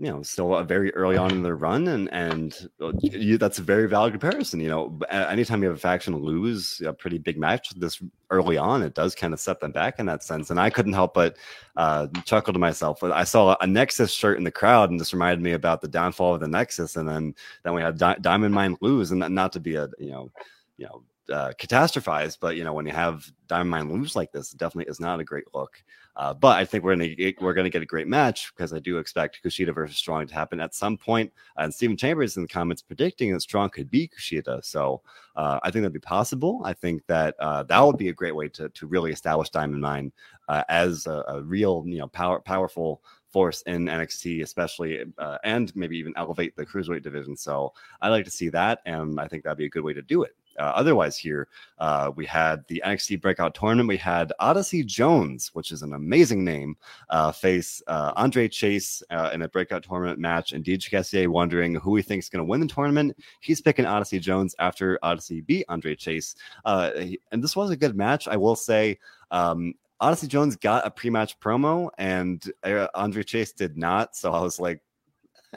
[0.00, 3.62] you know still very early on in their run and and uh, you, that's a
[3.62, 7.70] very valid comparison you know anytime you have a faction lose a pretty big match
[7.70, 10.70] this early on it does kind of set them back in that sense and i
[10.70, 11.36] couldn't help but
[11.76, 15.42] uh, chuckle to myself i saw a nexus shirt in the crowd and this reminded
[15.42, 17.34] me about the downfall of the nexus and then
[17.64, 20.30] then we had Di- diamond mine lose and not to be a you know
[20.76, 24.52] you know uh, catastrophize, but you know when you have Diamond Mine lose like this,
[24.52, 25.82] it definitely is not a great look.
[26.18, 28.80] Uh, but I think we're gonna get, we're gonna get a great match because I
[28.80, 31.32] do expect Kushida versus Strong to happen at some point.
[31.56, 35.00] And Stephen Chambers in the comments predicting that Strong could be Kushida, so
[35.36, 36.60] uh, I think that'd be possible.
[36.64, 39.80] I think that uh, that would be a great way to to really establish Diamond
[39.80, 40.12] Mine
[40.48, 43.00] uh, as a, a, real you know power powerful
[43.30, 47.36] force in NXT, especially, uh, and maybe even elevate the cruiserweight division.
[47.36, 50.02] So I like to see that, and I think that'd be a good way to
[50.02, 50.34] do it.
[50.58, 51.48] Uh, otherwise, here
[51.78, 53.88] uh, we had the NXT Breakout Tournament.
[53.88, 56.76] We had Odyssey Jones, which is an amazing name,
[57.10, 61.74] uh, face uh, Andre Chase uh, in a Breakout Tournament match, and DJ Cassier wondering
[61.76, 63.16] who he thinks is going to win the tournament.
[63.40, 66.34] He's picking Odyssey Jones after Odyssey beat Andre Chase,
[66.64, 66.90] uh,
[67.32, 68.28] and this was a good match.
[68.28, 68.98] I will say.
[69.30, 72.52] Um, Odyssey Jones got a pre-match promo, and
[72.94, 74.14] Andre Chase did not.
[74.14, 74.80] So I was like,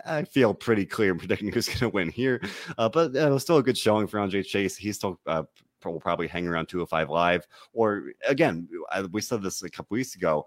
[0.06, 2.42] I feel pretty clear in predicting who's going to win here.
[2.78, 4.76] Uh, but uh, it was still a good showing for Andre Chase.
[4.76, 5.44] He's still uh,
[5.84, 7.48] will probably hang around 205 live.
[7.74, 8.68] Or again,
[9.12, 10.46] we said this a couple weeks ago.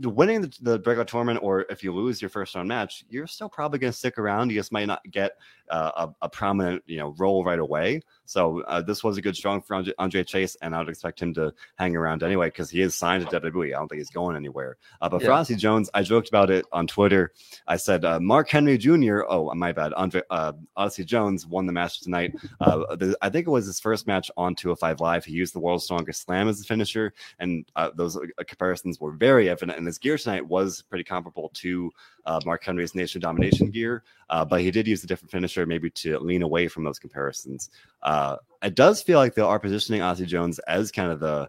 [0.00, 3.48] Winning the, the breakout tournament, or if you lose your first round match, you're still
[3.48, 4.50] probably going to stick around.
[4.50, 5.32] You just might not get
[5.70, 8.02] uh, a, a, prominent, you know, role right away.
[8.26, 11.20] So uh, this was a good strong for Andre, Andre, Chase, and I would expect
[11.20, 13.68] him to hang around anyway because he is signed to WWE.
[13.68, 14.76] I don't think he's going anywhere.
[15.00, 15.28] Uh, but yeah.
[15.28, 17.32] for Odyssey Jones, I joked about it on Twitter.
[17.66, 19.22] I said uh, Mark Henry Jr.
[19.28, 19.92] Oh, my bad.
[19.94, 22.34] Andre uh, Odyssey Jones won the match tonight.
[22.60, 25.24] Uh, the, I think it was his first match on 205 Live.
[25.24, 29.78] He used the World's Strongest Slam as the finisher, and those comparisons were very evident.
[29.78, 31.90] And his gear tonight was pretty comparable to
[32.44, 36.42] Mark Henry's Nation Domination gear, but he did use a different finisher, maybe to lean
[36.42, 37.70] away from those comparisons.
[38.02, 41.48] Uh, it does feel like they are positioning Odyssey Jones as kind of the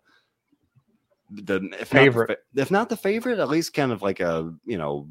[1.31, 4.53] the if favorite, not the, if not the favorite, at least kind of like a
[4.65, 5.09] you know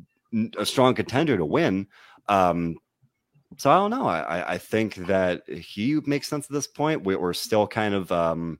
[0.57, 1.89] a strong contender to win.
[2.29, 2.77] Um,
[3.57, 4.07] so I don't know.
[4.07, 7.05] I I think that he makes sense at this point.
[7.05, 8.59] We, are still kind of um,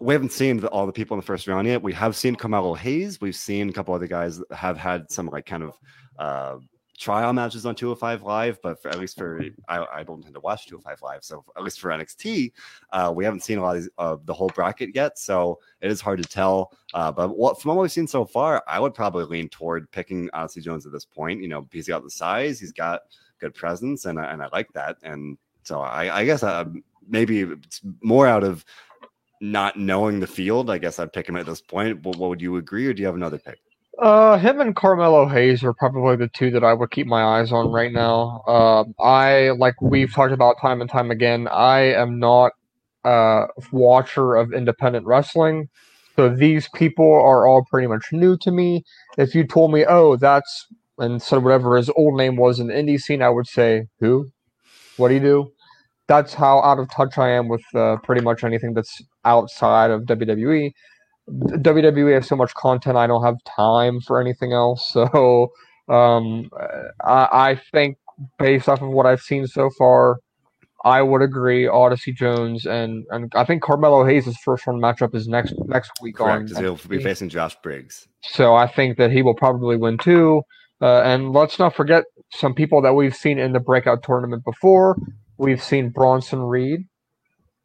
[0.00, 1.82] we haven't seen the, all the people in the first round yet.
[1.82, 3.20] We have seen Carmelo Hayes.
[3.20, 5.78] We've seen a couple other guys have had some like kind of
[6.18, 6.58] uh,
[6.98, 10.40] trial matches on 205 Live, but for, at least for I, I, don't tend to
[10.40, 12.52] watch 205 Live, so at least for NXT,
[12.92, 16.00] uh, we haven't seen a lot of uh, the whole bracket yet, so it is
[16.00, 16.72] hard to tell.
[16.94, 20.28] Uh, but what from what we've seen so far, I would probably lean toward picking
[20.32, 21.40] Odyssey Jones at this point.
[21.40, 23.02] You know, he's got the size, he's got
[23.40, 24.96] good presence, and and I like that.
[25.02, 26.64] And so I, I guess I, uh,
[27.08, 28.64] maybe it's more out of
[29.40, 30.70] not knowing the field.
[30.70, 32.02] I guess I'd pick him at this point.
[32.02, 33.58] But what would you agree, or do you have another pick?
[33.98, 37.50] Uh, him and Carmelo Hayes are probably the two that I would keep my eyes
[37.50, 38.42] on right now.
[38.46, 41.48] Uh, I like we've talked about time and time again.
[41.48, 42.52] I am not
[43.04, 45.68] a watcher of independent wrestling,
[46.14, 48.84] so these people are all pretty much new to me.
[49.16, 50.68] If you told me, "Oh, that's,"
[50.98, 54.28] and said whatever his old name was in the indie scene, I would say, "Who?
[54.96, 55.52] What do you do?"
[56.06, 60.02] That's how out of touch I am with uh, pretty much anything that's outside of
[60.02, 60.72] WWE.
[61.28, 64.96] WWE has so much content, I don't have time for anything else.
[65.08, 65.52] So
[65.94, 66.50] um,
[67.02, 67.96] I, I, think,
[68.38, 70.18] based off of what I've seen so far,
[70.84, 71.66] I would agree.
[71.66, 76.16] Odyssey Jones and and I think Carmelo Hayes' first round matchup is next next week
[76.16, 76.62] Correct, on.
[76.62, 78.06] He'll be facing Josh Briggs.
[78.22, 80.42] So I think that he will probably win too.
[80.80, 84.96] Uh, and let's not forget some people that we've seen in the breakout tournament before.
[85.38, 86.80] We've seen Bronson Reed.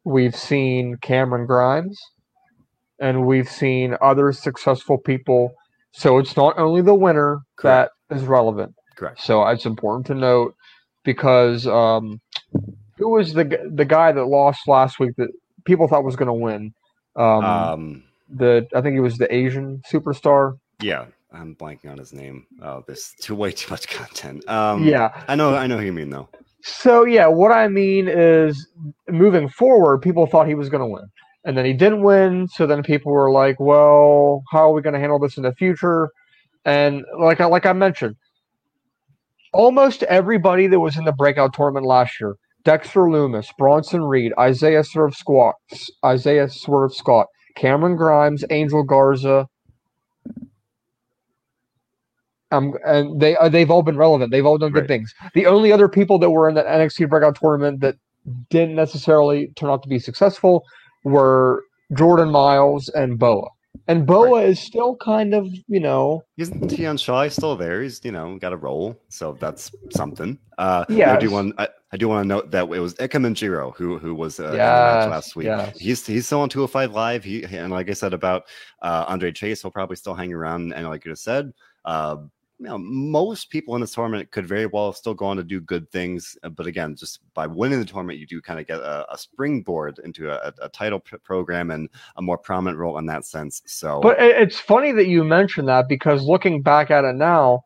[0.04, 1.98] We've seen Cameron Grimes
[2.98, 5.54] and we've seen other successful people.
[5.92, 7.92] So it's not only the winner Correct.
[8.08, 8.74] that is relevant.
[8.96, 9.20] Correct.
[9.20, 10.54] So it's important to note
[11.04, 12.20] because um,
[12.96, 15.28] who was the the guy that lost last week that
[15.64, 16.74] people thought was going to win?
[17.16, 20.58] Um, um, the I think it was the Asian superstar.
[20.80, 22.46] Yeah, I'm blanking on his name.
[22.62, 24.48] Oh, this too way too much content.
[24.48, 26.28] Um, yeah, I know, I know who you mean though.
[26.64, 28.66] So yeah, what I mean is,
[29.08, 31.04] moving forward, people thought he was going to win
[31.44, 32.48] and then he didn't win.
[32.48, 35.52] So then people were like, "Well, how are we going to handle this in the
[35.54, 36.08] future?"
[36.64, 38.16] And like I like I mentioned,
[39.52, 44.84] almost everybody that was in the breakout tournament last year: Dexter Lumis, Bronson Reed, Isaiah
[44.84, 45.54] Swerve Scott,
[46.04, 49.46] Isaiah Swerve Scott, Cameron Grimes, Angel Garza.
[52.54, 54.30] Um, and they uh, they've all been relevant.
[54.30, 54.88] They've all done good right.
[54.88, 55.14] things.
[55.34, 57.96] The only other people that were in that NXT breakout tournament that
[58.50, 60.64] didn't necessarily turn out to be successful
[61.04, 63.48] were Jordan Myles and Boa.
[63.86, 64.48] And Boa right.
[64.48, 66.22] is still kind of, you know.
[66.38, 67.82] Isn't Tian Sha still there?
[67.82, 68.98] He's, you know, got a role.
[69.08, 70.38] So that's something.
[70.56, 71.14] Uh, yeah.
[71.14, 73.98] I do want I, I, do want to note that it was Ikemen Jiro who
[73.98, 75.46] who was uh, yes, last week.
[75.46, 75.78] Yes.
[75.78, 77.24] He's he's still on 205 Live.
[77.24, 78.44] He and like I said about
[78.80, 80.72] uh, Andre Chase, he'll probably still hang around.
[80.72, 81.52] And like you just said,
[81.84, 82.16] uh,
[82.58, 85.60] you know, most people in this tournament could very well still go on to do
[85.60, 86.38] good things.
[86.42, 89.18] Uh, but again, just by winning the tournament, you do kind of get a, a
[89.18, 93.60] springboard into a, a title p- program and a more prominent role in that sense.
[93.66, 97.64] So, but it's funny that you mentioned that because looking back at it now,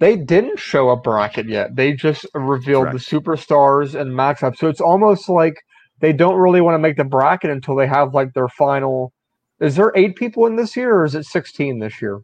[0.00, 1.74] they didn't show a bracket yet.
[1.74, 3.08] They just revealed Correct.
[3.08, 4.58] the superstars and matchups.
[4.58, 5.54] So it's almost like
[6.00, 9.14] they don't really want to make the bracket until they have like their final.
[9.60, 12.20] Is there eight people in this year, or is it sixteen this year?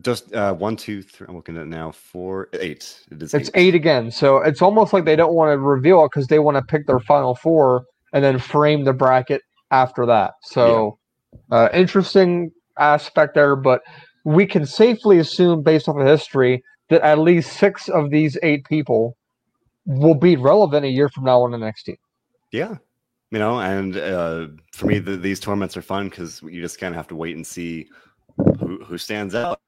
[0.00, 1.26] Just uh, one, two, three.
[1.28, 1.90] I'm looking at it now.
[1.90, 3.04] Four, eight.
[3.10, 3.34] It is.
[3.34, 3.68] It's eight.
[3.68, 4.10] eight again.
[4.10, 6.86] So it's almost like they don't want to reveal it because they want to pick
[6.86, 10.34] their final four and then frame the bracket after that.
[10.42, 10.98] So
[11.50, 11.58] yeah.
[11.58, 13.82] uh, interesting aspect there, but
[14.24, 18.64] we can safely assume, based off of history, that at least six of these eight
[18.66, 19.16] people
[19.86, 21.96] will be relevant a year from now on the next team.
[22.52, 22.76] Yeah,
[23.30, 26.92] you know, and uh, for me, the, these tournaments are fun because you just kind
[26.94, 27.88] of have to wait and see
[28.58, 29.60] who, who stands out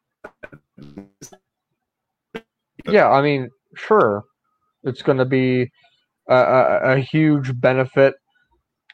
[2.89, 4.25] yeah, I mean, sure,
[4.85, 5.71] it's going to be
[6.29, 8.15] a, a, a, huge benefit.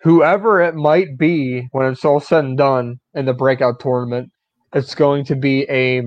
[0.02, 4.30] Whoever it might be when it's all said and done in the breakout tournament,
[4.74, 6.02] it's going to be a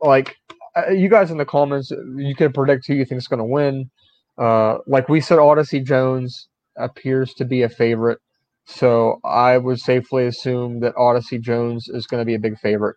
[0.00, 0.36] like
[0.76, 1.90] uh, you guys in the comments.
[1.90, 3.90] You can predict who you think is going to win.
[4.38, 8.18] Uh, like we said, Odyssey Jones appears to be a favorite.
[8.66, 12.96] So I would safely assume that Odyssey Jones is going to be a big favorite.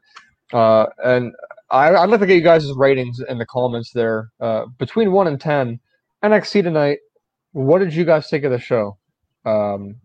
[0.51, 1.33] Uh, and
[1.73, 4.29] I, would like to get you guys' ratings in the comments there.
[4.39, 5.79] Uh, between 1 and 10,
[6.23, 6.99] NXT tonight,
[7.53, 8.95] what did you guys think of the show?
[9.43, 9.95] Um,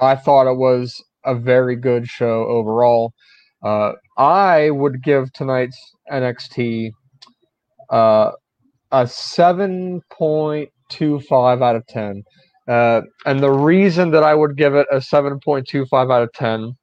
[0.00, 3.14] I thought it was a very good show overall.
[3.62, 5.78] Uh, I would give tonight's
[6.12, 6.90] NXT
[7.90, 8.32] uh,
[8.92, 12.22] a 7.25 out of 10.
[12.68, 16.76] Uh, and the reason that I would give it a 7.25 out of 10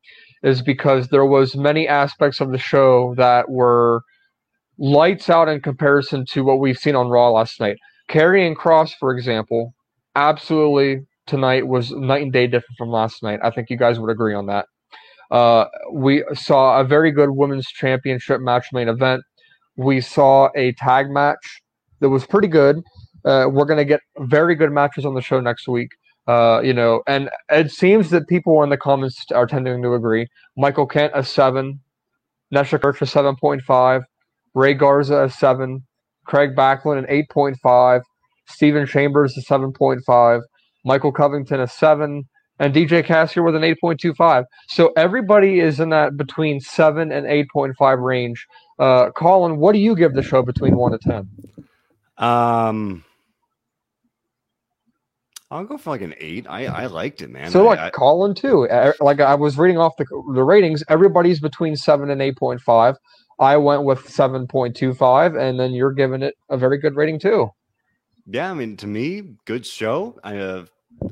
[0.43, 4.01] is because there was many aspects of the show that were
[4.77, 7.77] lights out in comparison to what we've seen on Raw last night.
[8.09, 9.73] Karrion Kross, for example,
[10.15, 13.39] absolutely tonight was night and day different from last night.
[13.43, 14.65] I think you guys would agree on that.
[15.29, 19.21] Uh, we saw a very good women's championship match main event.
[19.77, 21.61] We saw a tag match
[22.01, 22.81] that was pretty good.
[23.23, 25.91] Uh, we're going to get very good matches on the show next week.
[26.31, 30.25] Uh, you know, and it seems that people in the comments are tending to agree.
[30.55, 31.81] Michael Kent a seven,
[32.53, 34.03] Nesha Kirch a seven point five,
[34.53, 35.85] Ray Garza a seven,
[36.23, 38.01] Craig Backlund an eight point five,
[38.47, 40.39] Stephen Chambers a seven point five,
[40.85, 42.23] Michael Covington a seven,
[42.59, 44.45] and DJ Cassier with an eight point two five.
[44.69, 48.47] So everybody is in that between seven and eight point five range.
[48.79, 51.27] Uh, Colin, what do you give the show between one to ten?
[52.17, 53.03] Um.
[55.51, 56.47] I'll go for like an eight.
[56.49, 57.51] I, I liked it, man.
[57.51, 58.67] So I, like I, Colin too.
[59.01, 60.81] Like I was reading off the the ratings.
[60.87, 62.95] Everybody's between seven and eight point five.
[63.39, 66.95] I went with seven point two five, and then you're giving it a very good
[66.95, 67.49] rating too.
[68.25, 70.17] Yeah, I mean, to me, good show.
[70.23, 70.65] I uh,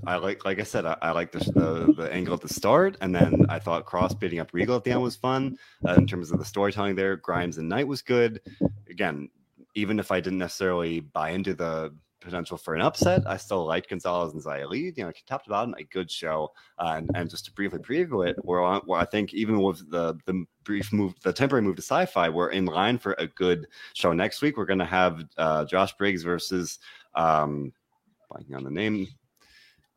[0.05, 2.97] I like, like I said, I, I like the, the, the angle at the start,
[3.01, 5.57] and then I thought Kross beating up Regal at the end was fun.
[5.85, 8.41] Uh, in terms of the storytelling, there, Grimes and Knight was good.
[8.89, 9.29] Again,
[9.75, 13.25] even if I didn't necessarily buy into the potential for an upset.
[13.25, 14.93] I still like Gonzalez and Xia Li.
[14.95, 16.51] You know, top to bottom, a good show.
[16.77, 20.45] Uh, and, and just to briefly preview it, where I think even with the the
[20.63, 24.41] brief move, the temporary move to Syfy, we're in line for a good show next
[24.41, 24.57] week.
[24.57, 26.79] We're going to have uh, Josh Briggs versus
[27.15, 27.73] um,
[28.31, 29.07] blanking on the name.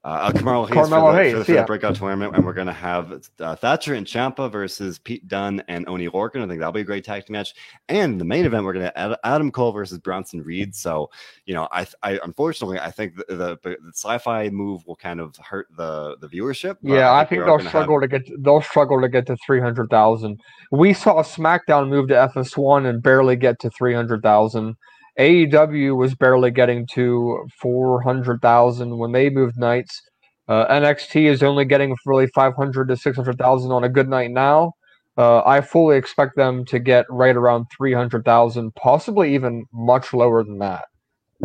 [0.04, 1.60] Uh, Carmelo Hayes Carmelo for the, Hayes, for the, for yeah.
[1.60, 5.62] the breakout tournament, and we're going to have uh, Thatcher and Ciampa versus Pete Dunne
[5.68, 6.42] and Oni Lorcan.
[6.42, 7.54] I think that'll be a great tag team match.
[7.88, 10.74] And the main event, we're going to have Adam Cole versus Bronson Reed.
[10.74, 11.08] So,
[11.46, 15.36] you know, I, I unfortunately, I think the, the, the Syfy move will kind of
[15.36, 16.78] hurt the the viewership.
[16.82, 19.88] Yeah, I think they'll struggle have- to get they'll struggle to get to three hundred
[19.88, 20.40] thousand.
[20.72, 24.74] We saw SmackDown move to FS1 and barely get to three hundred thousand.
[25.18, 30.00] AEW was barely getting to four hundred thousand when they moved nights.
[30.48, 34.08] Uh, NXT is only getting really five hundred to six hundred thousand on a good
[34.08, 34.72] night now.
[35.18, 40.14] Uh, I fully expect them to get right around three hundred thousand, possibly even much
[40.14, 40.84] lower than that.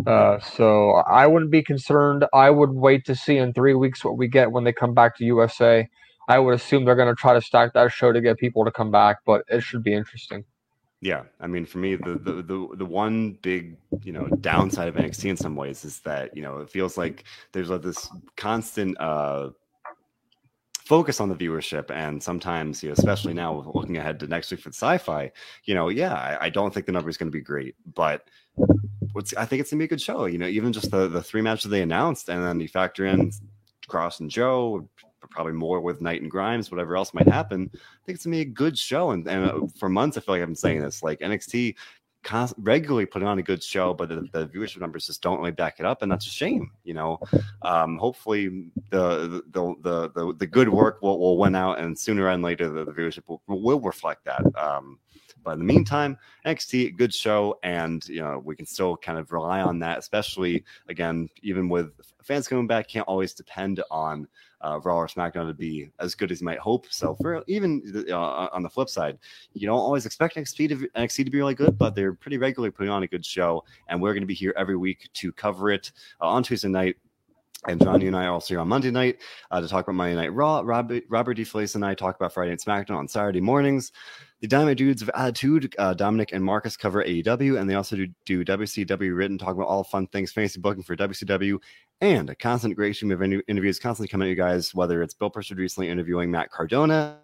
[0.06, 2.24] Uh, so I wouldn't be concerned.
[2.32, 5.16] I would wait to see in three weeks what we get when they come back
[5.16, 5.88] to USA.
[6.28, 8.70] I would assume they're going to try to stack that show to get people to
[8.70, 10.44] come back, but it should be interesting.
[11.00, 14.96] Yeah, I mean, for me, the, the the the one big you know downside of
[14.96, 19.00] NXT in some ways is that you know it feels like there's like this constant
[19.00, 19.50] uh,
[20.84, 24.60] focus on the viewership, and sometimes you know, especially now looking ahead to next week
[24.60, 25.30] for Syfy,
[25.64, 28.28] you know, yeah, I, I don't think the number is going to be great, but
[29.12, 30.24] what's I think it's gonna be a good show.
[30.26, 33.30] You know, even just the the three matches they announced, and then you factor in
[33.88, 34.88] Kross and Joe,
[35.30, 37.70] probably more with Knight and Grimes, whatever else might happen.
[37.72, 39.10] I think it's gonna be a good show.
[39.10, 41.02] And, and uh, for months, I feel like I've been saying this.
[41.02, 41.74] Like NXT
[42.58, 45.80] regularly putting on a good show, but the, the viewership numbers just don't really back
[45.80, 46.70] it up, and that's a shame.
[46.84, 47.20] You know,
[47.62, 52.28] um, hopefully the the, the the the good work will, will win out, and sooner
[52.28, 54.42] and later the, the viewership will, will reflect that.
[54.56, 54.98] Um,
[55.44, 59.32] but in the meantime, NXT, good show, and you know we can still kind of
[59.32, 64.28] rely on that, especially again, even with fans coming back, can't always depend on
[64.60, 66.86] uh, Raw or SmackDown to be as good as you might hope.
[66.90, 69.18] So for even uh, on the flip side,
[69.54, 72.70] you don't always expect NXT to, NXT to be really good, but they're pretty regularly
[72.70, 75.70] putting on a good show, and we're going to be here every week to cover
[75.70, 76.96] it uh, on Tuesday night.
[77.66, 79.18] And John, you and I are also here on Monday night
[79.50, 80.62] uh, to talk about Monday Night Raw.
[80.64, 81.44] Robert, Robert D.
[81.74, 83.90] And I talk about Friday Night SmackDown on Saturday mornings.
[84.40, 88.06] The Dynamite Dudes of Attitude, uh, Dominic and Marcus cover AEW, and they also do,
[88.24, 91.58] do WCW written, talk about all fun things, fantasy booking for WCW,
[92.00, 95.14] and a constant great stream of inter- interviews constantly coming at you guys, whether it's
[95.14, 97.18] Bill Pritchard recently interviewing Matt Cardona.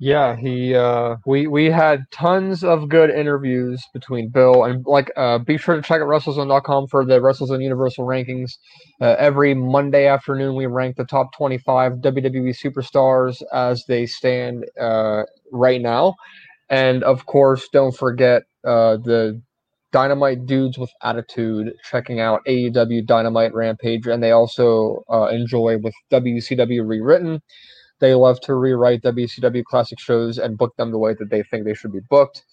[0.00, 5.38] Yeah, he uh we we had tons of good interviews between Bill and like uh
[5.38, 8.58] be sure to check out WrestleZone.com for the WrestleZone Universal rankings.
[9.00, 15.22] Uh, every Monday afternoon we rank the top 25 WWE superstars as they stand uh
[15.52, 16.14] right now.
[16.70, 19.40] And of course, don't forget uh the
[19.92, 25.94] Dynamite dudes with attitude checking out AEW Dynamite Rampage and they also uh, enjoy with
[26.10, 27.40] WCW rewritten
[28.00, 31.64] they love to rewrite WCW classic shows and book them the way that they think
[31.64, 32.44] they should be booked.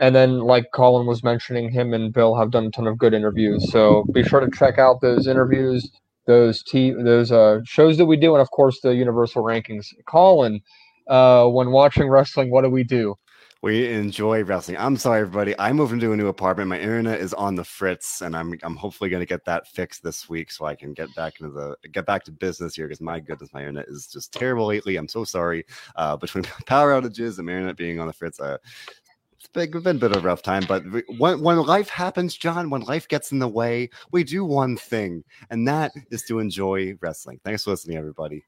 [0.00, 3.14] And then, like Colin was mentioning, him and Bill have done a ton of good
[3.14, 3.70] interviews.
[3.70, 5.90] So be sure to check out those interviews,
[6.26, 9.86] those t- those uh, shows that we do, and of course the Universal rankings.
[10.06, 10.60] Colin,
[11.08, 13.14] uh, when watching wrestling, what do we do?
[13.62, 14.76] We enjoy wrestling.
[14.76, 15.54] I'm sorry, everybody.
[15.56, 16.68] I moved into a new apartment.
[16.68, 20.02] My internet is on the fritz, and I'm I'm hopefully going to get that fixed
[20.02, 22.88] this week so I can get back into the get back to business here.
[22.88, 24.96] Because my goodness, my internet is just terrible lately.
[24.96, 25.64] I'm so sorry.
[25.94, 28.58] Uh, between power outages and my internet being on the fritz, uh,
[29.38, 30.64] it's been, been a bit of a rough time.
[30.66, 30.82] But
[31.18, 35.22] when when life happens, John, when life gets in the way, we do one thing,
[35.50, 37.38] and that is to enjoy wrestling.
[37.44, 38.44] Thanks for listening, everybody.